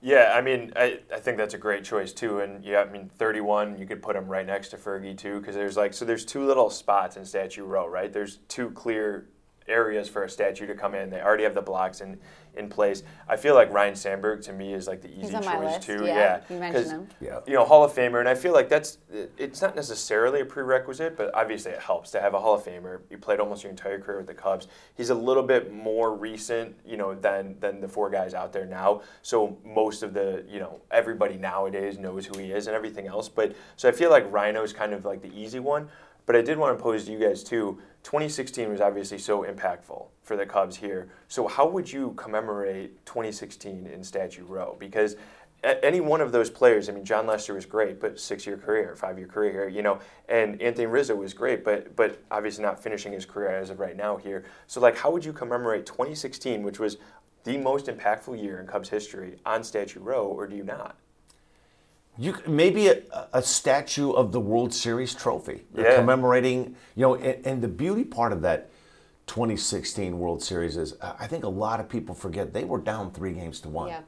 Yeah, 0.01 0.31
I 0.33 0.39
mean, 0.39 0.71
I, 0.73 0.99
I 1.13 1.19
think 1.19 1.37
that's 1.37 1.53
a 1.53 1.57
great 1.57 1.83
choice 1.83 2.13
too. 2.13 2.39
And 2.39 2.63
yeah, 2.63 2.79
I 2.79 2.89
mean, 2.89 3.09
31, 3.09 3.77
you 3.77 3.85
could 3.85 4.01
put 4.01 4.15
him 4.15 4.27
right 4.27 4.45
next 4.45 4.69
to 4.69 4.77
Fergie 4.77 5.17
too, 5.17 5.41
because 5.41 5.53
there's 5.53 5.75
like, 5.75 5.93
so 5.93 6.05
there's 6.05 6.23
two 6.23 6.45
little 6.45 6.69
spots 6.69 7.17
in 7.17 7.25
Statue 7.25 7.65
Row, 7.65 7.87
right? 7.89 8.13
There's 8.13 8.37
two 8.47 8.69
clear 8.69 9.27
areas 9.67 10.07
for 10.09 10.23
a 10.23 10.29
statue 10.29 10.65
to 10.67 10.75
come 10.75 10.95
in. 10.95 11.09
They 11.09 11.21
already 11.21 11.43
have 11.43 11.53
the 11.55 11.61
blocks 11.61 12.01
in, 12.01 12.17
in 12.55 12.69
place. 12.69 13.03
I 13.27 13.35
feel 13.37 13.55
like 13.55 13.71
Ryne 13.71 13.95
Sandberg 13.95 14.41
to 14.43 14.53
me 14.53 14.73
is 14.73 14.87
like 14.87 15.01
the 15.01 15.09
easy 15.09 15.35
on 15.35 15.45
my 15.45 15.55
choice 15.55 15.63
list, 15.75 15.81
too. 15.83 16.05
yeah. 16.05 16.41
You 16.49 16.57
mentioned 16.57 16.83
'cause, 16.85 16.91
him. 16.91 17.07
Yeah. 17.19 17.39
You 17.45 17.53
know, 17.53 17.65
Hall 17.65 17.83
of 17.83 17.91
Famer, 17.93 18.19
and 18.19 18.29
I 18.29 18.35
feel 18.35 18.53
like 18.53 18.69
that's 18.69 18.97
it's 19.37 19.61
not 19.61 19.75
necessarily 19.75 20.41
a 20.41 20.45
prerequisite, 20.45 21.17
but 21.17 21.33
obviously 21.33 21.71
it 21.71 21.79
helps 21.79 22.11
to 22.11 22.21
have 22.21 22.33
a 22.33 22.39
Hall 22.39 22.55
of 22.55 22.63
Famer. 22.63 23.01
You 23.09 23.17
played 23.17 23.39
almost 23.39 23.63
your 23.63 23.69
entire 23.69 23.99
career 23.99 24.17
with 24.17 24.27
the 24.27 24.33
Cubs. 24.33 24.67
He's 24.95 25.09
a 25.09 25.15
little 25.15 25.43
bit 25.43 25.73
more 25.73 26.15
recent, 26.15 26.75
you 26.85 26.97
know, 26.97 27.13
than 27.15 27.57
than 27.59 27.81
the 27.81 27.87
four 27.87 28.09
guys 28.09 28.33
out 28.33 28.53
there 28.53 28.65
now. 28.65 29.01
So 29.21 29.57
most 29.65 30.03
of 30.03 30.13
the, 30.13 30.43
you 30.47 30.59
know, 30.59 30.79
everybody 30.91 31.37
nowadays 31.37 31.97
knows 31.97 32.25
who 32.25 32.37
he 32.37 32.51
is 32.51 32.67
and 32.67 32.75
everything 32.75 33.07
else. 33.07 33.27
But 33.29 33.55
so 33.75 33.89
I 33.89 33.91
feel 33.91 34.09
like 34.09 34.31
Ryno 34.31 34.63
is 34.63 34.73
kind 34.73 34.93
of 34.93 35.05
like 35.05 35.21
the 35.21 35.33
easy 35.37 35.59
one. 35.59 35.89
But 36.27 36.35
I 36.35 36.41
did 36.41 36.59
want 36.59 36.77
to 36.77 36.83
pose 36.83 37.05
to 37.05 37.11
you 37.11 37.19
guys 37.19 37.43
too. 37.43 37.79
2016 38.03 38.69
was 38.69 38.81
obviously 38.81 39.17
so 39.17 39.43
impactful 39.43 40.07
for 40.21 40.35
the 40.35 40.45
Cubs 40.45 40.75
here. 40.75 41.09
So 41.29 41.47
how 41.47 41.67
would 41.67 41.91
you 41.91 42.13
commemorate 42.17 43.03
2016 43.05 43.87
in 43.87 44.03
Statue 44.03 44.45
Row? 44.45 44.75
Because 44.77 45.15
any 45.63 46.01
one 46.01 46.21
of 46.21 46.31
those 46.31 46.49
players, 46.49 46.89
I 46.89 46.91
mean, 46.91 47.05
Jon 47.05 47.25
Lester 47.25 47.53
was 47.53 47.65
great, 47.65 47.99
but 47.99 48.19
six-year 48.19 48.57
career, 48.57 48.95
five-year 48.95 49.27
career 49.27 49.51
here, 49.51 49.67
you 49.69 49.81
know, 49.81 49.99
and 50.29 50.61
Anthony 50.61 50.85
Rizzo 50.85 51.15
was 51.15 51.33
great, 51.33 51.63
but 51.63 51.95
but 51.95 52.21
obviously 52.29 52.63
not 52.63 52.83
finishing 52.83 53.13
his 53.13 53.25
career 53.25 53.49
as 53.49 53.69
of 53.69 53.79
right 53.79 53.95
now 53.95 54.17
here. 54.17 54.43
So 54.67 54.79
like, 54.81 54.97
how 54.97 55.09
would 55.11 55.25
you 55.25 55.33
commemorate 55.33 55.85
2016, 55.85 56.61
which 56.61 56.77
was 56.77 56.97
the 57.45 57.57
most 57.57 57.87
impactful 57.87 58.41
year 58.41 58.59
in 58.59 58.67
Cubs 58.67 58.89
history, 58.89 59.37
on 59.45 59.63
Statue 59.63 60.01
Row, 60.01 60.27
or 60.27 60.45
do 60.45 60.55
you 60.57 60.63
not? 60.63 60.97
You 62.17 62.35
maybe 62.47 62.87
a, 62.87 63.01
a 63.33 63.41
statue 63.43 64.11
of 64.11 64.31
the 64.31 64.39
World 64.39 64.73
Series 64.73 65.13
trophy, 65.13 65.63
Yeah. 65.75 65.95
commemorating. 65.97 66.75
You 66.95 67.01
know, 67.03 67.15
and, 67.15 67.45
and 67.45 67.61
the 67.61 67.67
beauty 67.67 68.03
part 68.03 68.31
of 68.33 68.41
that 68.41 68.69
2016 69.27 70.17
World 70.17 70.41
Series 70.41 70.77
is, 70.77 70.95
I 71.01 71.27
think 71.27 71.43
a 71.43 71.49
lot 71.49 71.79
of 71.79 71.89
people 71.89 72.15
forget 72.15 72.53
they 72.53 72.63
were 72.63 72.79
down 72.79 73.11
three 73.11 73.33
games 73.33 73.59
to 73.61 73.69
one. 73.69 73.89
Yeah. 73.89 74.01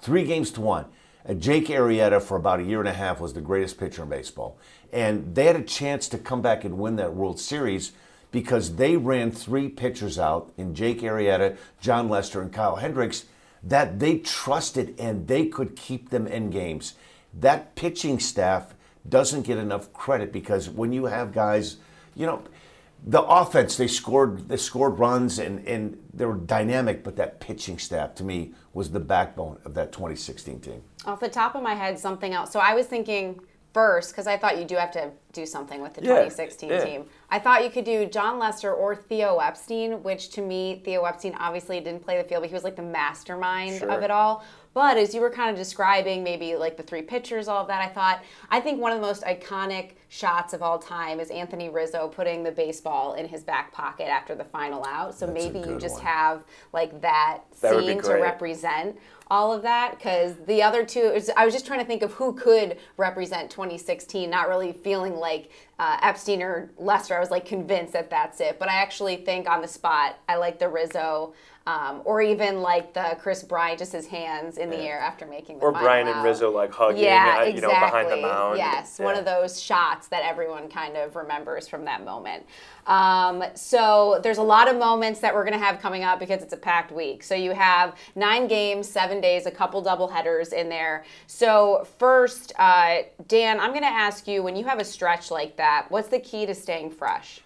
Three 0.00 0.24
games 0.24 0.50
to 0.52 0.60
one. 0.60 0.86
Uh, 1.28 1.34
Jake 1.34 1.66
Arrieta 1.66 2.22
for 2.22 2.36
about 2.36 2.60
a 2.60 2.62
year 2.62 2.78
and 2.80 2.88
a 2.88 2.94
half 2.94 3.20
was 3.20 3.34
the 3.34 3.42
greatest 3.42 3.78
pitcher 3.78 4.04
in 4.04 4.08
baseball, 4.08 4.56
and 4.92 5.34
they 5.34 5.44
had 5.44 5.56
a 5.56 5.62
chance 5.62 6.08
to 6.08 6.18
come 6.18 6.40
back 6.40 6.64
and 6.64 6.78
win 6.78 6.96
that 6.96 7.14
World 7.14 7.38
Series 7.38 7.92
because 8.32 8.76
they 8.76 8.96
ran 8.96 9.30
three 9.30 9.68
pitchers 9.68 10.18
out 10.18 10.50
in 10.56 10.74
Jake 10.74 11.00
Arrieta, 11.02 11.56
Jon 11.80 12.08
Lester, 12.08 12.40
and 12.40 12.50
Kyle 12.52 12.76
Hendricks 12.76 13.26
that 13.62 13.98
they 13.98 14.16
trusted 14.18 14.94
and 14.98 15.26
they 15.28 15.44
could 15.44 15.76
keep 15.76 16.08
them 16.08 16.26
in 16.26 16.48
games. 16.48 16.94
That 17.34 17.74
pitching 17.76 18.18
staff 18.18 18.74
doesn't 19.08 19.42
get 19.42 19.58
enough 19.58 19.92
credit 19.92 20.32
because 20.32 20.68
when 20.68 20.92
you 20.92 21.06
have 21.06 21.32
guys, 21.32 21.76
you 22.14 22.26
know, 22.26 22.42
the 23.06 23.22
offense 23.22 23.76
they 23.78 23.86
scored 23.86 24.48
they 24.48 24.58
scored 24.58 24.98
runs 24.98 25.38
and, 25.38 25.66
and 25.66 25.96
they 26.12 26.26
were 26.26 26.34
dynamic, 26.34 27.02
but 27.02 27.16
that 27.16 27.40
pitching 27.40 27.78
staff 27.78 28.14
to 28.16 28.24
me 28.24 28.52
was 28.74 28.90
the 28.90 29.00
backbone 29.00 29.58
of 29.64 29.74
that 29.74 29.90
2016 29.92 30.60
team. 30.60 30.82
Off 31.06 31.18
the 31.20 31.28
top 31.28 31.54
of 31.54 31.62
my 31.62 31.74
head, 31.74 31.98
something 31.98 32.34
else. 32.34 32.52
So 32.52 32.60
I 32.60 32.74
was 32.74 32.86
thinking 32.86 33.40
first, 33.72 34.10
because 34.10 34.26
I 34.26 34.36
thought 34.36 34.58
you 34.58 34.64
do 34.64 34.74
have 34.76 34.90
to 34.92 35.12
do 35.32 35.46
something 35.46 35.80
with 35.80 35.94
the 35.94 36.02
Yeah, 36.02 36.08
2016 36.24 36.68
yeah. 36.68 36.84
team. 36.84 37.04
I 37.30 37.38
thought 37.38 37.62
you 37.64 37.70
could 37.70 37.84
do 37.84 38.04
Jon 38.04 38.38
Lester 38.38 38.74
or 38.74 38.96
Theo 38.96 39.38
Epstein, 39.38 40.02
which 40.02 40.30
to 40.30 40.42
me, 40.42 40.82
Theo 40.84 41.04
Epstein 41.04 41.34
obviously 41.38 41.78
didn't 41.80 42.02
play 42.04 42.20
the 42.20 42.28
field, 42.28 42.42
but 42.42 42.48
he 42.48 42.54
was 42.54 42.64
like 42.64 42.76
the 42.76 42.82
mastermind 42.82 43.78
Sure. 43.78 43.90
of 43.90 44.02
it 44.02 44.10
all. 44.10 44.44
But 44.72 44.96
as 44.96 45.14
you 45.14 45.20
were 45.20 45.30
kind 45.30 45.50
of 45.50 45.56
describing, 45.56 46.22
maybe 46.22 46.54
like 46.54 46.76
the 46.76 46.82
three 46.82 47.02
pitchers, 47.02 47.48
all 47.48 47.62
of 47.62 47.68
that, 47.68 47.82
I 47.82 47.88
thought, 47.88 48.22
I 48.50 48.60
think 48.60 48.80
one 48.80 48.92
of 48.92 49.00
the 49.00 49.06
most 49.06 49.22
iconic 49.24 49.92
shots 50.08 50.52
of 50.52 50.62
all 50.62 50.78
time 50.78 51.18
is 51.18 51.30
Anthony 51.30 51.68
Rizzo 51.68 52.08
putting 52.08 52.44
the 52.44 52.52
baseball 52.52 53.14
in 53.14 53.26
his 53.26 53.42
back 53.42 53.72
pocket 53.72 54.08
after 54.08 54.34
the 54.34 54.44
final 54.44 54.84
out. 54.84 55.14
So 55.16 55.26
That's 55.26 55.44
maybe 55.44 55.58
you 55.58 55.78
just 55.78 55.96
one. 55.96 56.04
have 56.04 56.44
like 56.72 57.00
that, 57.00 57.40
That 57.62 57.80
scene 57.80 58.00
to 58.02 58.14
represent 58.14 58.96
all 59.30 59.52
of 59.52 59.62
that 59.62 59.92
because 59.96 60.34
the 60.46 60.62
other 60.62 60.84
two 60.84 61.16
i 61.36 61.44
was 61.44 61.54
just 61.54 61.64
trying 61.64 61.78
to 61.78 61.86
think 61.86 62.02
of 62.02 62.12
who 62.14 62.32
could 62.32 62.76
represent 62.96 63.50
2016 63.50 64.28
not 64.28 64.48
really 64.48 64.72
feeling 64.72 65.14
like 65.14 65.50
uh, 65.78 65.96
epstein 66.02 66.42
or 66.42 66.70
lester 66.78 67.16
i 67.16 67.20
was 67.20 67.30
like 67.30 67.46
convinced 67.46 67.92
that 67.92 68.10
that's 68.10 68.40
it 68.40 68.58
but 68.58 68.68
i 68.68 68.74
actually 68.74 69.16
think 69.16 69.48
on 69.48 69.62
the 69.62 69.68
spot 69.68 70.18
i 70.28 70.36
like 70.36 70.58
the 70.58 70.68
rizzo 70.68 71.32
um, 71.66 72.00
or 72.04 72.22
even 72.22 72.62
like 72.62 72.94
the 72.94 73.16
kris 73.20 73.42
bryant 73.42 73.78
just 73.78 73.92
his 73.92 74.06
hands 74.06 74.56
in 74.58 74.70
the 74.70 74.78
air 74.78 74.98
after 74.98 75.26
making 75.26 75.58
the 75.58 75.64
Or 75.64 75.72
Brian 75.72 76.08
and. 76.08 76.24
Rizzo 76.24 76.50
like 76.50 76.72
hugging, 76.72 77.04
yeah, 77.04 77.42
exactly. 77.42 77.54
you 77.54 77.60
know, 77.60 77.68
behind 77.68 78.10
the 78.10 78.16
mound. 78.16 78.56
Yes, 78.58 78.98
one 78.98 79.14
of 79.14 79.24
those 79.24 79.60
shots 79.60 80.08
that 80.08 80.24
everyone 80.24 80.68
kind 80.68 80.96
of 80.96 81.16
remembers 81.16 81.68
from 81.68 81.84
that 81.84 82.04
moment. 82.04 82.46
Um, 82.86 83.44
so 83.54 84.20
there's 84.22 84.38
a 84.38 84.42
lot 84.42 84.68
of 84.68 84.76
moments 84.76 85.20
that 85.20 85.34
we're 85.34 85.44
going 85.44 85.58
to 85.58 85.64
have 85.64 85.80
coming 85.80 86.02
up 86.02 86.18
because 86.18 86.42
it's 86.42 86.52
a 86.52 86.56
packed 86.56 86.92
week. 86.92 87.22
So 87.22 87.34
you 87.34 87.52
have 87.52 87.96
nine 88.16 88.48
games, 88.48 88.88
seven 88.88 89.19
days, 89.20 89.46
a 89.46 89.50
couple 89.50 89.80
double 89.82 90.08
headers 90.08 90.52
in 90.52 90.68
there. 90.68 91.04
So 91.26 91.86
first, 91.98 92.52
uh, 92.58 92.98
Dan, 93.28 93.60
I'm 93.60 93.70
going 93.70 93.82
to 93.82 93.88
ask 93.88 94.26
you 94.26 94.42
when 94.42 94.56
you 94.56 94.64
have 94.64 94.78
a 94.78 94.84
stretch 94.84 95.30
like 95.30 95.56
that, 95.56 95.86
what's 95.90 96.08
the 96.08 96.20
key 96.20 96.46
to 96.46 96.54
staying 96.54 96.90
fresh? 96.90 97.40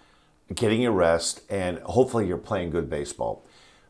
getting 0.52 0.82
your 0.82 0.92
rest, 0.92 1.40
and 1.48 1.78
hopefully 1.80 2.26
you're 2.26 2.36
playing 2.36 2.70
good 2.70 2.90
baseball. 2.90 3.44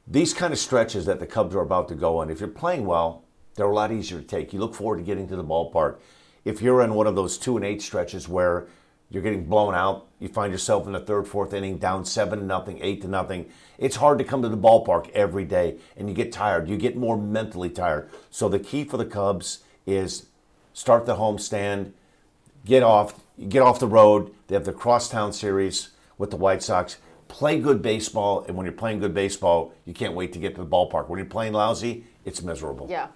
These 0.06 0.34
kind 0.34 0.52
of 0.52 0.58
stretches 0.58 1.06
that 1.06 1.18
the 1.18 1.26
Cubs 1.26 1.54
are 1.54 1.60
about 1.60 1.88
to 1.88 1.94
go 1.94 2.18
on, 2.18 2.30
if 2.30 2.40
you're 2.40 2.48
playing 2.48 2.86
well, 2.86 3.24
they're 3.54 3.66
a 3.66 3.74
lot 3.74 3.92
easier 3.92 4.20
to 4.20 4.26
take. 4.26 4.52
You 4.52 4.60
look 4.60 4.74
forward 4.74 4.98
to 4.98 5.02
getting 5.02 5.28
to 5.28 5.36
the 5.36 5.44
ballpark. 5.44 5.98
If 6.44 6.60
you're 6.60 6.82
in 6.82 6.94
one 6.94 7.06
of 7.06 7.14
those 7.14 7.38
two 7.38 7.56
and 7.56 7.64
eight 7.64 7.80
stretches 7.82 8.28
where 8.28 8.66
you're 9.14 9.22
getting 9.22 9.44
blown 9.44 9.74
out, 9.74 10.08
you 10.18 10.28
find 10.28 10.52
yourself 10.52 10.86
in 10.86 10.92
the 10.92 11.00
third, 11.00 11.28
fourth 11.28 11.54
inning, 11.54 11.78
down 11.78 12.04
seven 12.04 12.40
to 12.40 12.44
nothing, 12.44 12.78
eight 12.82 13.00
to 13.02 13.08
nothing. 13.08 13.46
It's 13.78 13.96
hard 13.96 14.18
to 14.18 14.24
come 14.24 14.42
to 14.42 14.48
the 14.48 14.56
ballpark 14.56 15.08
every 15.10 15.44
day, 15.44 15.76
and 15.96 16.08
you 16.08 16.14
get 16.14 16.32
tired. 16.32 16.68
You 16.68 16.76
get 16.76 16.96
more 16.96 17.16
mentally 17.16 17.70
tired. 17.70 18.10
So 18.30 18.48
the 18.48 18.58
key 18.58 18.84
for 18.84 18.96
the 18.96 19.04
Cubs 19.06 19.60
is 19.86 20.26
start 20.72 21.06
the 21.06 21.16
homestand, 21.16 21.92
get 22.64 22.82
off 22.82 23.20
get 23.48 23.62
off 23.62 23.78
the 23.78 23.86
road. 23.86 24.32
They 24.48 24.54
have 24.54 24.64
the 24.64 24.72
crosstown 24.72 25.32
series 25.32 25.90
with 26.18 26.30
the 26.30 26.36
White 26.36 26.62
Sox. 26.62 26.98
Play 27.28 27.58
good 27.58 27.82
baseball, 27.82 28.44
and 28.46 28.56
when 28.56 28.66
you're 28.66 28.72
playing 28.72 29.00
good 29.00 29.14
baseball, 29.14 29.72
you 29.84 29.94
can't 29.94 30.14
wait 30.14 30.32
to 30.34 30.38
get 30.38 30.54
to 30.56 30.62
the 30.62 30.68
ballpark. 30.68 31.08
When 31.08 31.18
you're 31.18 31.26
playing 31.26 31.52
lousy, 31.52 32.04
it's 32.24 32.42
miserable. 32.42 32.86
Yeah. 32.88 33.08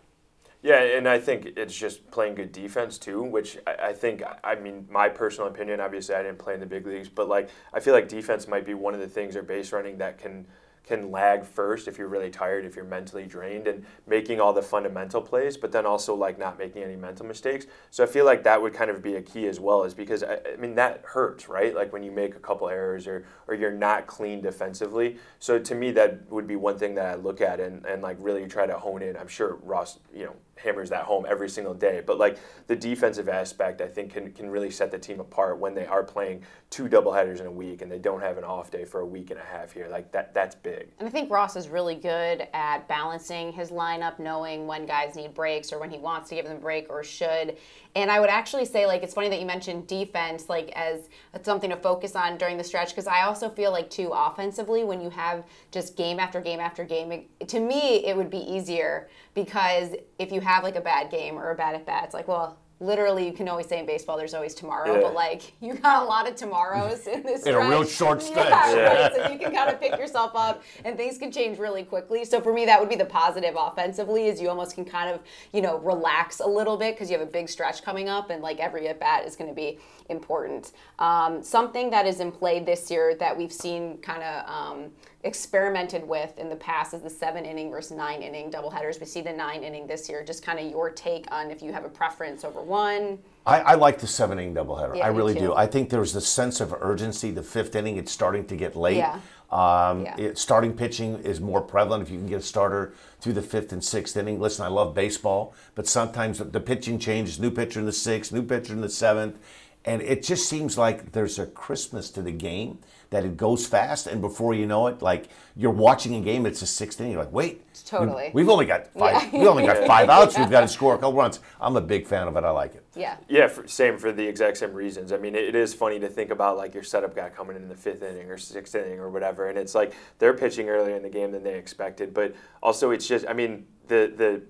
Yeah, 0.60 0.80
and 0.82 1.08
I 1.08 1.20
think 1.20 1.52
it's 1.56 1.76
just 1.76 2.10
playing 2.10 2.34
good 2.34 2.50
defense 2.50 2.98
too, 2.98 3.22
which 3.22 3.58
I, 3.64 3.92
think, 3.92 4.22
I 4.42 4.56
mean, 4.56 4.88
my 4.90 5.08
personal 5.08 5.48
opinion, 5.48 5.78
obviously 5.78 6.16
I 6.16 6.22
didn't 6.24 6.38
play 6.38 6.54
in 6.54 6.60
the 6.60 6.66
big 6.66 6.84
leagues, 6.84 7.08
but 7.08 7.28
like, 7.28 7.48
I 7.72 7.78
feel 7.78 7.94
like 7.94 8.08
defense 8.08 8.48
might 8.48 8.66
be 8.66 8.74
one 8.74 8.92
of 8.92 8.98
the 8.98 9.06
things 9.06 9.36
or 9.36 9.42
base 9.42 9.72
running 9.72 9.98
that 9.98 10.18
can 10.18 10.46
can 10.84 11.10
lag 11.10 11.44
first 11.44 11.86
if 11.86 11.98
you're 11.98 12.08
really 12.08 12.30
tired, 12.30 12.64
if 12.64 12.74
you're 12.74 12.82
mentally 12.82 13.26
drained, 13.26 13.66
and 13.66 13.84
making 14.06 14.40
all 14.40 14.54
the 14.54 14.62
fundamental 14.62 15.20
plays, 15.20 15.54
but 15.54 15.70
then 15.70 15.84
also 15.84 16.14
like 16.14 16.38
not 16.38 16.58
making 16.58 16.82
any 16.82 16.96
mental 16.96 17.26
mistakes. 17.26 17.66
So 17.90 18.02
I 18.02 18.06
feel 18.06 18.24
like 18.24 18.42
that 18.44 18.62
would 18.62 18.72
kind 18.72 18.90
of 18.90 19.02
be 19.02 19.16
a 19.16 19.20
key 19.20 19.46
as 19.48 19.60
well, 19.60 19.84
is 19.84 19.92
because 19.92 20.22
I, 20.22 20.38
I 20.50 20.56
mean 20.56 20.74
that 20.76 21.02
hurts, 21.04 21.46
right? 21.46 21.74
Like 21.74 21.92
when 21.92 22.02
you 22.02 22.10
make 22.10 22.36
a 22.36 22.38
couple 22.40 22.70
errors 22.70 23.06
or 23.06 23.26
or 23.46 23.54
you're 23.54 23.70
not 23.70 24.06
clean 24.06 24.40
defensively. 24.40 25.18
So 25.40 25.58
to 25.58 25.74
me, 25.74 25.90
that 25.92 26.30
would 26.30 26.46
be 26.46 26.56
one 26.56 26.78
thing 26.78 26.94
that 26.94 27.06
I 27.06 27.14
look 27.16 27.42
at 27.42 27.60
and 27.60 27.84
and 27.84 28.00
like 28.00 28.16
really 28.18 28.46
try 28.48 28.66
to 28.66 28.78
hone 28.78 29.02
in. 29.02 29.14
I'm 29.16 29.28
sure 29.28 29.56
Ross, 29.62 29.98
you 30.14 30.24
know, 30.24 30.36
hammers 30.58 30.90
that 30.90 31.04
home 31.04 31.26
every 31.28 31.48
single 31.48 31.74
day. 31.74 32.02
But 32.04 32.18
like 32.18 32.38
the 32.66 32.76
defensive 32.76 33.28
aspect, 33.28 33.80
I 33.80 33.88
think 33.88 34.12
can 34.12 34.32
can 34.32 34.50
really 34.50 34.70
set 34.70 34.90
the 34.90 34.98
team 34.98 35.20
apart 35.20 35.58
when 35.58 35.74
they 35.74 35.86
are 35.86 36.02
playing 36.02 36.42
two 36.70 36.88
doubleheaders 36.88 37.40
in 37.40 37.46
a 37.46 37.50
week 37.50 37.82
and 37.82 37.90
they 37.90 37.98
don't 37.98 38.20
have 38.20 38.38
an 38.38 38.44
off 38.44 38.70
day 38.70 38.84
for 38.84 39.00
a 39.00 39.06
week 39.06 39.30
and 39.30 39.40
a 39.40 39.44
half 39.44 39.72
here. 39.72 39.88
Like 39.88 40.12
that 40.12 40.34
that's 40.34 40.54
big. 40.54 40.88
And 40.98 41.08
I 41.08 41.10
think 41.10 41.30
Ross 41.30 41.56
is 41.56 41.68
really 41.68 41.94
good 41.94 42.46
at 42.52 42.86
balancing 42.88 43.52
his 43.52 43.70
lineup, 43.70 44.18
knowing 44.18 44.66
when 44.66 44.86
guys 44.86 45.16
need 45.16 45.34
breaks 45.34 45.72
or 45.72 45.78
when 45.78 45.90
he 45.90 45.98
wants 45.98 46.28
to 46.30 46.34
give 46.34 46.44
them 46.44 46.56
a 46.56 46.60
break 46.60 46.86
or 46.90 47.02
should. 47.02 47.56
And 47.94 48.10
I 48.10 48.20
would 48.20 48.30
actually 48.30 48.64
say, 48.64 48.86
like, 48.86 49.02
it's 49.02 49.14
funny 49.14 49.28
that 49.28 49.40
you 49.40 49.46
mentioned 49.46 49.86
defense, 49.86 50.48
like, 50.48 50.70
as 50.76 51.08
something 51.42 51.70
to 51.70 51.76
focus 51.76 52.14
on 52.14 52.38
during 52.38 52.56
the 52.56 52.62
stretch, 52.62 52.90
because 52.90 53.06
I 53.06 53.22
also 53.22 53.48
feel 53.48 53.72
like, 53.72 53.90
too, 53.90 54.10
offensively, 54.14 54.84
when 54.84 55.00
you 55.00 55.10
have 55.10 55.44
just 55.72 55.96
game 55.96 56.20
after 56.20 56.40
game 56.40 56.60
after 56.60 56.84
game, 56.84 57.24
to 57.46 57.60
me, 57.60 58.04
it 58.04 58.16
would 58.16 58.30
be 58.30 58.38
easier 58.38 59.08
because 59.34 59.94
if 60.18 60.32
you 60.32 60.40
have, 60.48 60.64
like, 60.64 60.76
a 60.76 60.80
bad 60.80 61.10
game 61.10 61.38
or 61.38 61.50
a 61.50 61.54
bad 61.54 61.74
at 61.74 61.84
bat, 61.84 62.04
it's 62.04 62.14
like, 62.14 62.26
well, 62.26 62.56
literally 62.80 63.26
you 63.26 63.32
can 63.32 63.48
always 63.48 63.66
say 63.66 63.80
in 63.80 63.86
baseball 63.86 64.16
there's 64.16 64.34
always 64.34 64.54
tomorrow 64.54 64.94
Yeah. 64.94 65.00
but 65.00 65.12
like 65.12 65.52
you 65.60 65.74
got 65.74 66.00
a 66.04 66.06
lot 66.06 66.28
of 66.28 66.36
tomorrows 66.36 67.08
in 67.08 67.24
this 67.24 67.42
In 67.44 67.56
a 67.56 67.68
real 67.68 67.82
short 67.82 68.22
stretch. 68.28 68.48
yeah, 68.48 69.02
right. 69.02 69.12
so 69.16 69.32
you 69.32 69.36
can 69.36 69.52
kind 69.52 69.68
of 69.68 69.80
pick 69.80 69.98
yourself 69.98 70.30
up 70.36 70.62
and 70.84 70.96
things 70.96 71.18
can 71.18 71.32
change 71.32 71.58
really 71.58 71.82
quickly 71.82 72.24
so 72.24 72.40
for 72.40 72.52
me 72.52 72.64
that 72.66 72.78
would 72.78 72.88
be 72.88 72.94
the 72.94 73.04
positive 73.04 73.56
offensively 73.58 74.28
is 74.28 74.40
you 74.40 74.48
almost 74.48 74.76
can 74.76 74.84
kind 74.84 75.10
of 75.12 75.18
you 75.52 75.60
know 75.60 75.78
relax 75.80 76.38
a 76.38 76.46
little 76.46 76.76
bit 76.76 76.94
because 76.94 77.10
you 77.10 77.18
have 77.18 77.26
a 77.26 77.30
big 77.32 77.48
stretch 77.48 77.82
coming 77.82 78.08
up 78.08 78.30
and 78.30 78.42
like 78.44 78.60
every 78.60 78.86
at 78.86 79.00
bat 79.00 79.26
is 79.26 79.34
going 79.34 79.50
to 79.50 79.56
be 79.56 79.80
important 80.08 80.70
um, 81.00 81.42
something 81.42 81.90
that 81.90 82.06
is 82.06 82.20
in 82.20 82.30
play 82.30 82.60
this 82.60 82.92
year 82.92 83.16
that 83.16 83.36
we've 83.36 83.52
seen 83.52 83.98
kind 83.98 84.22
of 84.22 84.48
um, 84.48 84.84
experimented 85.24 86.06
with 86.06 86.38
in 86.38 86.48
the 86.48 86.56
past 86.56 86.94
is 86.94 87.02
the 87.02 87.10
seven 87.10 87.44
inning 87.44 87.70
versus 87.70 87.96
nine 87.96 88.22
inning 88.22 88.50
doubleheaders 88.52 89.00
we 89.00 89.06
see 89.06 89.20
the 89.20 89.32
nine 89.32 89.64
inning 89.64 89.84
this 89.84 90.08
year 90.08 90.22
just 90.24 90.44
kind 90.44 90.60
of 90.60 90.70
your 90.70 90.90
take 90.90 91.26
on 91.32 91.50
if 91.50 91.60
you 91.60 91.72
have 91.72 91.84
a 91.84 91.88
preference 91.88 92.44
over 92.44 92.62
one 92.62 93.18
I, 93.48 93.60
I 93.60 93.74
like 93.76 93.98
the 93.98 94.06
seven 94.06 94.38
inning 94.38 94.54
doubleheader. 94.54 94.96
Yeah, 94.96 95.06
I 95.06 95.08
really 95.08 95.32
do. 95.32 95.54
I 95.54 95.66
think 95.66 95.88
there's 95.88 96.12
the 96.12 96.20
sense 96.20 96.60
of 96.60 96.74
urgency. 96.82 97.30
The 97.30 97.42
fifth 97.42 97.74
inning, 97.74 97.96
it's 97.96 98.12
starting 98.12 98.44
to 98.46 98.56
get 98.56 98.76
late. 98.76 98.98
Yeah. 98.98 99.20
Um, 99.50 100.04
Yeah. 100.04 100.14
it, 100.18 100.38
starting 100.38 100.74
pitching 100.74 101.18
is 101.20 101.40
more 101.40 101.62
prevalent 101.62 102.02
if 102.02 102.10
you 102.10 102.18
can 102.18 102.26
get 102.26 102.40
a 102.40 102.42
starter 102.42 102.92
through 103.22 103.32
the 103.32 103.42
fifth 103.42 103.72
and 103.72 103.82
sixth 103.82 104.18
inning. 104.18 104.38
Listen, 104.38 104.66
I 104.66 104.68
love 104.68 104.94
baseball, 104.94 105.54
but 105.74 105.86
sometimes 105.86 106.40
the 106.40 106.60
pitching 106.60 106.98
changes. 106.98 107.40
New 107.40 107.50
pitcher 107.50 107.80
in 107.80 107.86
the 107.86 107.92
sixth, 107.92 108.32
new 108.32 108.42
pitcher 108.42 108.74
in 108.74 108.82
the 108.82 108.90
seventh, 108.90 109.38
and 109.84 110.02
it 110.02 110.22
just 110.22 110.48
seems 110.48 110.76
like 110.76 111.12
there's 111.12 111.38
a 111.38 111.46
Christmas 111.46 112.10
to 112.10 112.22
the 112.22 112.32
game 112.32 112.78
that 113.10 113.24
it 113.24 113.36
goes 113.36 113.66
fast, 113.66 114.06
and 114.06 114.20
before 114.20 114.52
you 114.54 114.66
know 114.66 114.86
it, 114.86 115.00
like 115.00 115.28
you're 115.56 115.70
watching 115.70 116.14
a 116.14 116.20
game, 116.20 116.44
it's 116.44 116.60
a 116.60 116.66
sixth 116.66 117.00
inning. 117.00 117.12
You're 117.12 117.22
like, 117.22 117.32
wait, 117.32 117.62
Totally. 117.88 118.24
We've, 118.26 118.34
we've 118.34 118.48
only 118.50 118.66
got 118.66 118.86
five. 118.98 119.32
We 119.32 119.46
only 119.46 119.64
got 119.64 119.86
five 119.86 120.08
outs. 120.08 120.36
We've 120.36 120.50
got 120.50 120.60
to 120.60 120.68
score 120.68 120.94
a 120.94 120.98
couple 120.98 121.14
runs. 121.14 121.40
I'm 121.60 121.76
a 121.76 121.80
big 121.80 122.06
fan 122.06 122.28
of 122.28 122.36
it. 122.36 122.44
I 122.44 122.50
like 122.50 122.74
it. 122.74 122.84
Yeah. 122.94 123.16
Yeah, 123.28 123.48
for, 123.48 123.66
same 123.66 123.96
for 123.96 124.12
the 124.12 124.26
exact 124.26 124.58
same 124.58 124.74
reasons. 124.74 125.12
I 125.12 125.16
mean, 125.16 125.34
it, 125.34 125.44
it 125.44 125.54
is 125.54 125.72
funny 125.72 125.98
to 126.00 126.08
think 126.08 126.30
about 126.30 126.56
like 126.56 126.74
your 126.74 126.82
setup 126.82 127.16
guy 127.16 127.30
coming 127.30 127.56
in 127.56 127.62
in 127.62 127.68
the 127.68 127.76
fifth 127.76 128.02
inning 128.02 128.30
or 128.30 128.36
sixth 128.36 128.74
inning 128.74 128.98
or 128.98 129.08
whatever, 129.08 129.48
and 129.48 129.58
it's 129.58 129.74
like 129.74 129.94
they're 130.18 130.34
pitching 130.34 130.68
earlier 130.68 130.96
in 130.96 131.02
the 131.02 131.08
game 131.08 131.32
than 131.32 131.42
they 131.42 131.56
expected. 131.56 132.12
But 132.12 132.34
also, 132.62 132.90
it's 132.90 133.06
just, 133.06 133.26
I 133.26 133.32
mean, 133.32 133.66
the 133.86 134.12
the 134.14 134.42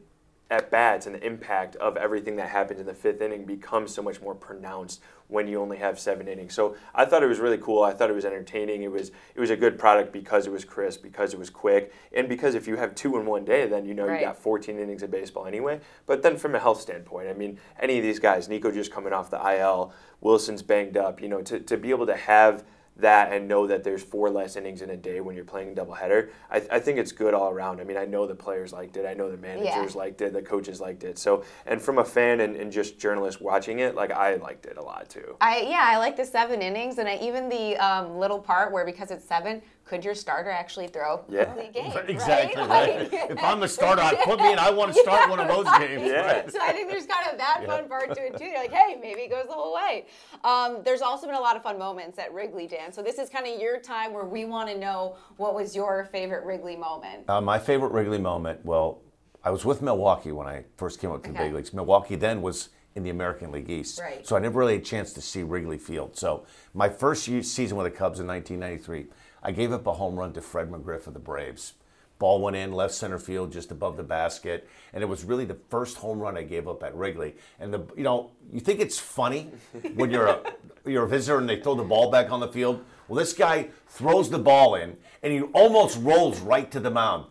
at 0.51 0.71
bats 0.71 1.07
and 1.07 1.15
the 1.15 1.25
impact 1.25 1.77
of 1.77 1.97
everything 1.97 2.37
that 2.37 2.49
happens 2.49 2.81
in 2.81 2.87
the 2.87 2.95
fifth 2.95 3.21
inning 3.21 3.45
becomes 3.45 3.95
so 3.95 4.03
much 4.03 4.21
more 4.23 4.35
pronounced 4.35 5.03
when 5.29 5.47
you 5.47 5.61
only 5.61 5.77
have 5.77 6.01
seven 6.01 6.27
innings. 6.27 6.55
So 6.55 6.75
I 6.95 7.05
thought 7.05 7.23
it 7.23 7.27
was 7.27 7.39
really 7.39 7.59
cool. 7.59 7.83
I 7.83 7.93
thought 7.93 8.11
it 8.11 8.15
was 8.15 8.25
entertaining. 8.25 8.83
It 8.83 8.91
was 8.91 9.11
it 9.35 9.41
was 9.41 9.51
a 9.51 9.57
good 9.57 9.79
product 9.79 10.13
because 10.13 10.47
it 10.47 10.51
was 10.51 10.65
crisp, 10.65 11.03
because 11.03 11.33
it 11.33 11.39
was 11.39 11.51
quick, 11.51 11.93
and 12.13 12.29
because 12.29 12.55
if 12.55 12.67
you 12.67 12.77
have 12.77 12.95
two 12.95 13.17
in 13.19 13.27
one 13.27 13.45
day, 13.45 13.67
then 13.67 13.85
you 13.85 13.95
know 13.95 14.07
Right. 14.07 14.21
you 14.21 14.27
got 14.27 14.39
14 14.39 14.79
innings 14.79 15.03
of 15.03 15.11
baseball 15.11 15.47
anyway. 15.47 15.81
But 16.07 16.23
then 16.23 16.37
from 16.37 16.55
a 16.55 16.59
health 16.59 16.81
standpoint, 16.81 17.29
I 17.29 17.35
mean, 17.35 17.59
any 17.79 17.99
of 17.99 18.03
these 18.03 18.19
guys, 18.19 18.49
Nico 18.49 18.71
just 18.73 18.91
coming 18.91 19.13
off 19.13 19.31
the 19.31 19.39
IL, 19.57 19.93
Willson's 20.21 20.63
banged 20.63 20.97
up, 20.97 21.21
you 21.21 21.29
know, 21.29 21.43
to, 21.43 21.61
to 21.61 21.77
be 21.77 21.91
able 21.91 22.07
to 22.07 22.17
have 22.17 22.65
that 22.99 23.33
and 23.33 23.47
know 23.49 23.67
that 23.67 23.85
there's 23.85 24.03
four 24.03 24.31
less 24.31 24.57
innings 24.57 24.83
in 24.83 24.91
a 24.91 24.97
day 24.97 25.21
when 25.21 25.37
you're 25.37 25.45
playing 25.45 25.77
a 25.77 25.81
doubleheader, 25.85 26.31
I, 26.51 26.63
I 26.71 26.81
think 26.81 26.99
it's 26.99 27.13
good 27.13 27.35
all 27.35 27.51
around. 27.51 27.81
I 27.81 27.85
mean, 27.85 27.97
I 27.97 28.05
know 28.05 28.27
the 28.27 28.35
players 28.35 28.73
liked 28.73 28.97
it, 28.97 29.07
I 29.07 29.15
know 29.15 29.31
the 29.31 29.37
managers 29.37 29.95
liked 29.95 30.21
it, 30.21 30.33
the 30.33 30.43
coaches 30.43 30.81
liked 30.81 31.05
it. 31.05 31.19
So, 31.19 31.45
and 31.67 31.81
from 31.81 31.99
a 31.99 32.05
fan 32.05 32.41
and, 32.41 32.57
and 32.57 32.73
just 32.73 32.99
journalist 32.99 33.41
watching 33.41 33.79
it, 33.79 33.95
like 33.95 34.11
I 34.11 34.37
liked 34.37 34.67
it 34.67 34.77
a 34.77 34.83
lot 34.83 35.09
too. 35.09 35.37
I 35.41 35.61
yeah, 35.61 35.85
I 35.85 35.99
like 35.99 36.17
the 36.17 36.25
seven 36.25 36.61
innings, 36.61 36.99
and 36.99 37.09
I, 37.09 37.17
even 37.23 37.49
the 37.49 37.77
um, 37.77 38.19
little 38.19 38.39
part 38.39 38.73
where 38.73 38.85
because 38.85 39.11
it's 39.11 39.25
seven, 39.25 39.63
could 39.89 40.05
your 40.05 40.15
starter 40.15 40.51
actually 40.51 40.87
throw 40.87 41.25
Yeah. 41.29 41.53
the 41.55 41.69
game? 41.73 41.93
Exactly 42.09 42.61
right. 42.63 42.69
right. 42.69 43.13
Like- 43.13 43.31
if 43.31 43.43
I'm 43.43 43.63
a 43.63 43.69
starter, 43.69 44.03
I'd 44.03 44.21
put 44.21 44.39
me 44.39 44.53
in. 44.53 44.59
I 44.59 44.71
want 44.71 44.93
to 44.95 45.01
start 45.03 45.29
one 45.31 45.41
of 45.41 45.49
those 45.49 45.65
games. 45.79 46.03
Yeah. 46.07 46.47
So 46.49 46.59
I 46.61 46.73
think 46.73 46.91
there's 46.91 47.07
kind 47.07 47.29
of 47.33 47.39
that 47.39 47.65
fun 47.67 47.89
part 47.89 48.15
to 48.15 48.27
it 48.27 48.37
too. 48.37 48.45
You're 48.45 48.59
like, 48.59 48.73
hey, 48.73 48.97
maybe 49.01 49.23
it 49.23 49.31
goes 49.31 49.47
the 49.47 49.53
whole 49.55 49.75
way. 49.75 50.07
Um, 50.45 50.83
there's 50.85 51.01
also 51.03 51.27
been 51.27 51.35
a 51.35 51.41
lot 51.41 51.57
of 51.57 51.63
fun 51.63 51.79
moments 51.79 52.19
at 52.19 52.33
Wrigley, 52.33 52.67
Dan. 52.67 52.93
So 52.93 53.03
this 53.03 53.19
is 53.19 53.29
kind 53.31 53.47
of 53.47 53.59
your 53.61 53.79
time 53.81 54.13
where 54.13 54.25
we 54.25 54.45
want 54.45 54.69
to 54.69 54.79
know 54.79 55.17
what 55.39 55.55
was 55.55 55.75
your 55.75 56.05
favorite 56.13 56.45
Wrigley 56.45 56.77
moment. 56.77 57.29
Uh, 57.29 57.41
my 57.41 57.59
favorite 57.59 57.93
Wrigley 57.93 58.19
moment. 58.19 58.65
Well, 58.65 59.01
I 59.43 59.51
was 59.51 59.65
with 59.65 59.81
Milwaukee 59.83 60.33
when 60.33 60.47
I 60.47 60.65
first 60.77 61.01
came 61.01 61.11
up 61.11 61.23
to 61.25 61.33
the 61.33 61.39
big 61.39 61.55
leagues. 61.55 61.73
Milwaukee 61.73 62.17
then 62.17 62.43
was 62.43 62.69
in 62.95 63.05
the 63.05 63.11
American 63.11 63.53
League 63.53 63.71
East, 63.71 64.01
Right. 64.01 64.27
so 64.27 64.35
I 64.35 64.41
never 64.41 64.59
really 64.59 64.73
had 64.73 64.83
a 64.83 64.85
chance 64.85 65.13
to 65.13 65.21
see 65.21 65.45
Wrigley 65.45 65.79
Field. 65.79 66.17
So 66.17 66.45
my 66.75 66.89
first 66.89 67.29
year, 67.29 67.43
season 67.45 67.77
with 67.77 67.85
the 67.85 67.97
Cubs 67.97 68.19
in 68.19 68.27
1993, 68.27 69.07
I 69.43 69.53
gave 69.53 69.73
up 69.73 69.87
a 69.87 69.93
home 69.95 70.19
run 70.19 70.33
to 70.35 70.41
Fred 70.41 70.71
McGriff 70.71 71.07
of 71.07 71.15
the 71.15 71.21
Braves. 71.21 71.75
Ball 72.19 72.41
went 72.41 72.57
in 72.57 72.73
left 72.73 72.95
center 72.95 73.19
field, 73.19 73.53
just 73.53 73.71
above 73.71 73.97
the 73.97 74.03
basket, 74.03 74.69
and 74.93 75.03
it 75.05 75.07
was 75.07 75.25
really 75.25 75.45
the 75.45 75.57
first 75.69 75.99
home 75.99 76.19
run 76.19 76.37
I 76.37 76.43
gave 76.43 76.67
up 76.67 76.83
at 76.83 76.95
Wrigley. 76.97 77.37
And 77.61 77.73
the 77.73 77.85
you 77.97 78.03
know 78.03 78.33
you 78.53 78.59
think 78.59 78.81
it's 78.81 78.99
funny 78.99 79.51
when 79.95 80.11
you're 80.11 80.27
a 80.27 80.43
you're 80.85 81.05
a 81.05 81.09
visitor 81.09 81.39
and 81.39 81.49
they 81.49 81.61
throw 81.61 81.77
the 81.77 81.85
ball 81.85 82.11
back 82.11 82.33
on 82.33 82.41
the 82.41 82.49
field. 82.49 82.85
Well, 83.07 83.19
this 83.19 83.33
guy 83.33 83.69
throws 83.87 84.31
the 84.31 84.39
ball 84.39 84.75
in 84.75 84.97
and 85.23 85.33
he 85.33 85.43
almost 85.43 85.99
rolls 86.03 86.41
right 86.41 86.71
to 86.73 86.81
the 86.81 86.91
mound. 86.91 87.27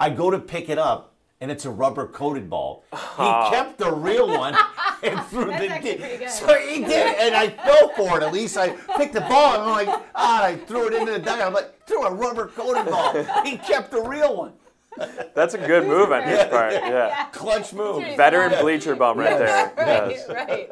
I 0.00 0.10
go 0.10 0.30
to 0.30 0.38
pick 0.38 0.68
it 0.68 0.78
up 0.78 1.14
and 1.40 1.50
it's 1.50 1.64
a 1.64 1.70
rubber 1.70 2.06
coated 2.06 2.50
ball. 2.50 2.84
He 2.92 2.98
kept 3.50 3.78
the 3.78 3.92
real 3.92 4.26
one 4.26 4.56
and 5.02 5.20
threw 5.26 5.46
That's 5.46 5.60
the 5.62 5.68
actually 5.68 5.96
pretty 5.96 6.16
good. 6.18 6.30
So 6.30 6.54
he 6.58 6.84
did, 6.84 7.16
and 7.18 7.34
I 7.34 7.48
fell 7.50 7.88
for 7.96 8.18
it. 8.18 8.22
At 8.22 8.32
least 8.32 8.56
I 8.56 8.70
picked 8.96 9.14
the 9.14 9.20
ball 9.22 9.54
and 9.54 9.62
I'm 9.62 9.86
like, 9.86 10.02
ah, 10.14 10.44
I 10.44 10.56
threw 10.56 10.88
it 10.88 10.94
into 10.94 11.12
the 11.12 11.18
dugout. 11.18 11.46
I'm 11.46 11.52
like, 11.54 11.86
threw 11.86 12.04
a 12.04 12.12
rubber 12.12 12.46
coated 12.48 12.86
ball. 12.86 13.14
He 13.44 13.56
kept 13.56 13.90
the 13.90 14.00
real 14.02 14.36
one. 14.36 14.52
That's 15.34 15.54
a 15.54 15.58
good 15.58 15.86
move 15.86 16.12
on 16.12 16.22
his 16.22 16.44
part. 16.44 16.72
Yeah. 16.72 17.26
Clutch 17.32 17.72
move. 17.72 18.04
Veteran 18.16 18.50
smart. 18.50 18.62
bleacher 18.62 18.94
bum 18.94 19.18
right 19.18 19.38
there. 19.38 19.72
right, 19.76 20.10
Yes. 20.10 20.28
right. 20.28 20.70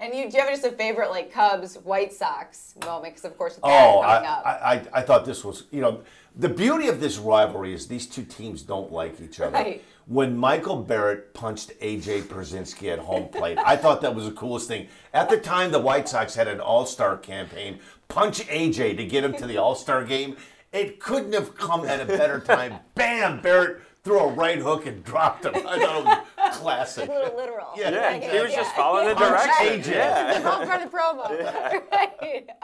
And 0.00 0.14
you 0.14 0.30
do 0.30 0.36
you 0.36 0.42
have 0.42 0.50
just 0.50 0.64
a 0.64 0.72
favorite 0.72 1.10
like 1.10 1.32
Cubs 1.32 1.76
White 1.76 2.12
Sox 2.12 2.74
moment? 2.84 3.14
Because 3.14 3.24
of 3.30 3.36
course 3.36 3.54
with 3.56 3.64
that 3.64 3.84
Oh, 3.88 4.00
I, 4.00 4.16
up. 4.26 4.46
I, 4.46 4.50
I, 4.50 4.82
I 4.94 5.02
thought 5.02 5.24
this 5.24 5.44
was, 5.44 5.64
you 5.70 5.80
know, 5.82 6.02
the 6.36 6.48
beauty 6.48 6.88
of 6.88 7.00
this 7.00 7.18
rivalry 7.18 7.72
is 7.74 7.86
these 7.86 8.06
two 8.06 8.24
teams 8.24 8.62
don't 8.62 8.90
like 8.90 9.20
each 9.20 9.40
other. 9.40 9.52
Right. 9.52 9.84
When 10.10 10.36
Michael 10.36 10.82
Barrett 10.82 11.34
punched 11.34 11.70
AJ 11.78 12.22
Pierzynski 12.22 12.92
at 12.92 12.98
home 12.98 13.28
plate, 13.28 13.58
I 13.58 13.76
thought 13.76 14.00
that 14.00 14.12
was 14.12 14.24
the 14.24 14.32
coolest 14.32 14.66
thing. 14.66 14.88
At 15.14 15.30
the 15.30 15.36
time, 15.36 15.70
the 15.70 15.78
White 15.78 16.08
Sox 16.08 16.34
had 16.34 16.48
an 16.48 16.58
All 16.58 16.84
Star 16.84 17.16
campaign, 17.16 17.78
punch 18.08 18.40
AJ 18.48 18.96
to 18.96 19.04
get 19.04 19.22
him 19.22 19.34
to 19.34 19.46
the 19.46 19.58
All 19.58 19.76
Star 19.76 20.04
game. 20.04 20.36
It 20.72 20.98
couldn't 20.98 21.32
have 21.34 21.54
come 21.54 21.84
at 21.84 22.00
a 22.00 22.06
better 22.06 22.40
time. 22.40 22.80
Bam! 22.96 23.40
Barrett 23.40 23.82
threw 24.02 24.18
a 24.20 24.28
right 24.32 24.58
hook 24.58 24.86
and 24.86 25.04
dropped 25.04 25.44
him. 25.44 25.52
I 25.54 25.60
thought 25.60 25.80
it 26.00 26.04
was 26.04 26.56
classic. 26.58 27.08
a 27.08 27.12
little 27.12 27.36
literal. 27.36 27.68
Yeah, 27.76 27.90
Yeah, 27.90 28.00
Like, 28.10 28.22
he 28.22 28.40
was 28.40 28.52
just 28.54 28.70
yeah. 28.70 28.76
following 28.76 29.08
the 29.08 29.14
Punch 29.16 29.44
direction. 29.58 29.80
AJ. 29.80 29.94
Yeah. 29.94 30.42
All 30.50 30.64
part 30.66 30.82
of 30.82 30.90
the 30.90 30.96
promo. 30.96 31.82
Right. 31.92 32.46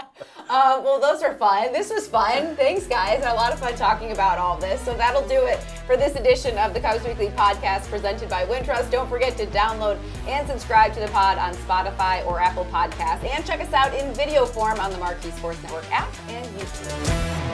Uh, 0.49 0.81
well, 0.83 1.01
those 1.01 1.22
are 1.22 1.35
fun. 1.35 1.72
This 1.72 1.90
was 1.90 2.07
fun. 2.09 2.55
Thanks, 2.57 2.87
guys. 2.87 3.22
A 3.25 3.35
lot 3.35 3.53
of 3.53 3.59
fun 3.59 3.75
talking 3.75 4.12
about 4.12 4.38
all 4.38 4.57
this. 4.57 4.81
So 4.83 4.94
that'll 4.94 5.27
do 5.27 5.44
it 5.44 5.59
for 5.87 5.96
this 5.96 6.14
edition 6.14 6.57
of 6.57 6.72
the 6.72 6.79
Cubs 6.81 7.05
Weekly 7.05 7.29
podcast 7.31 7.88
presented 7.90 8.31
by 8.31 8.46
Wintrust. 8.46 8.90
Don't 8.92 9.09
forget 9.11 9.37
to 9.38 9.46
download 9.46 9.99
and 10.29 10.46
subscribe 10.49 10.94
to 10.94 11.01
the 11.01 11.09
pod 11.09 11.37
on 11.38 11.53
Spotify 11.55 12.25
or 12.27 12.40
Apple 12.40 12.64
Podcasts. 12.66 13.25
And 13.25 13.44
check 13.44 13.61
us 13.61 13.72
out 13.72 13.92
in 13.92 14.14
video 14.14 14.46
form 14.46 14.79
on 14.79 14.90
the 14.92 14.99
Marquee 14.99 15.33
Sports 15.33 15.61
Network 15.64 15.90
app 15.92 16.09
and 16.29 16.46
YouTube. 16.57 17.45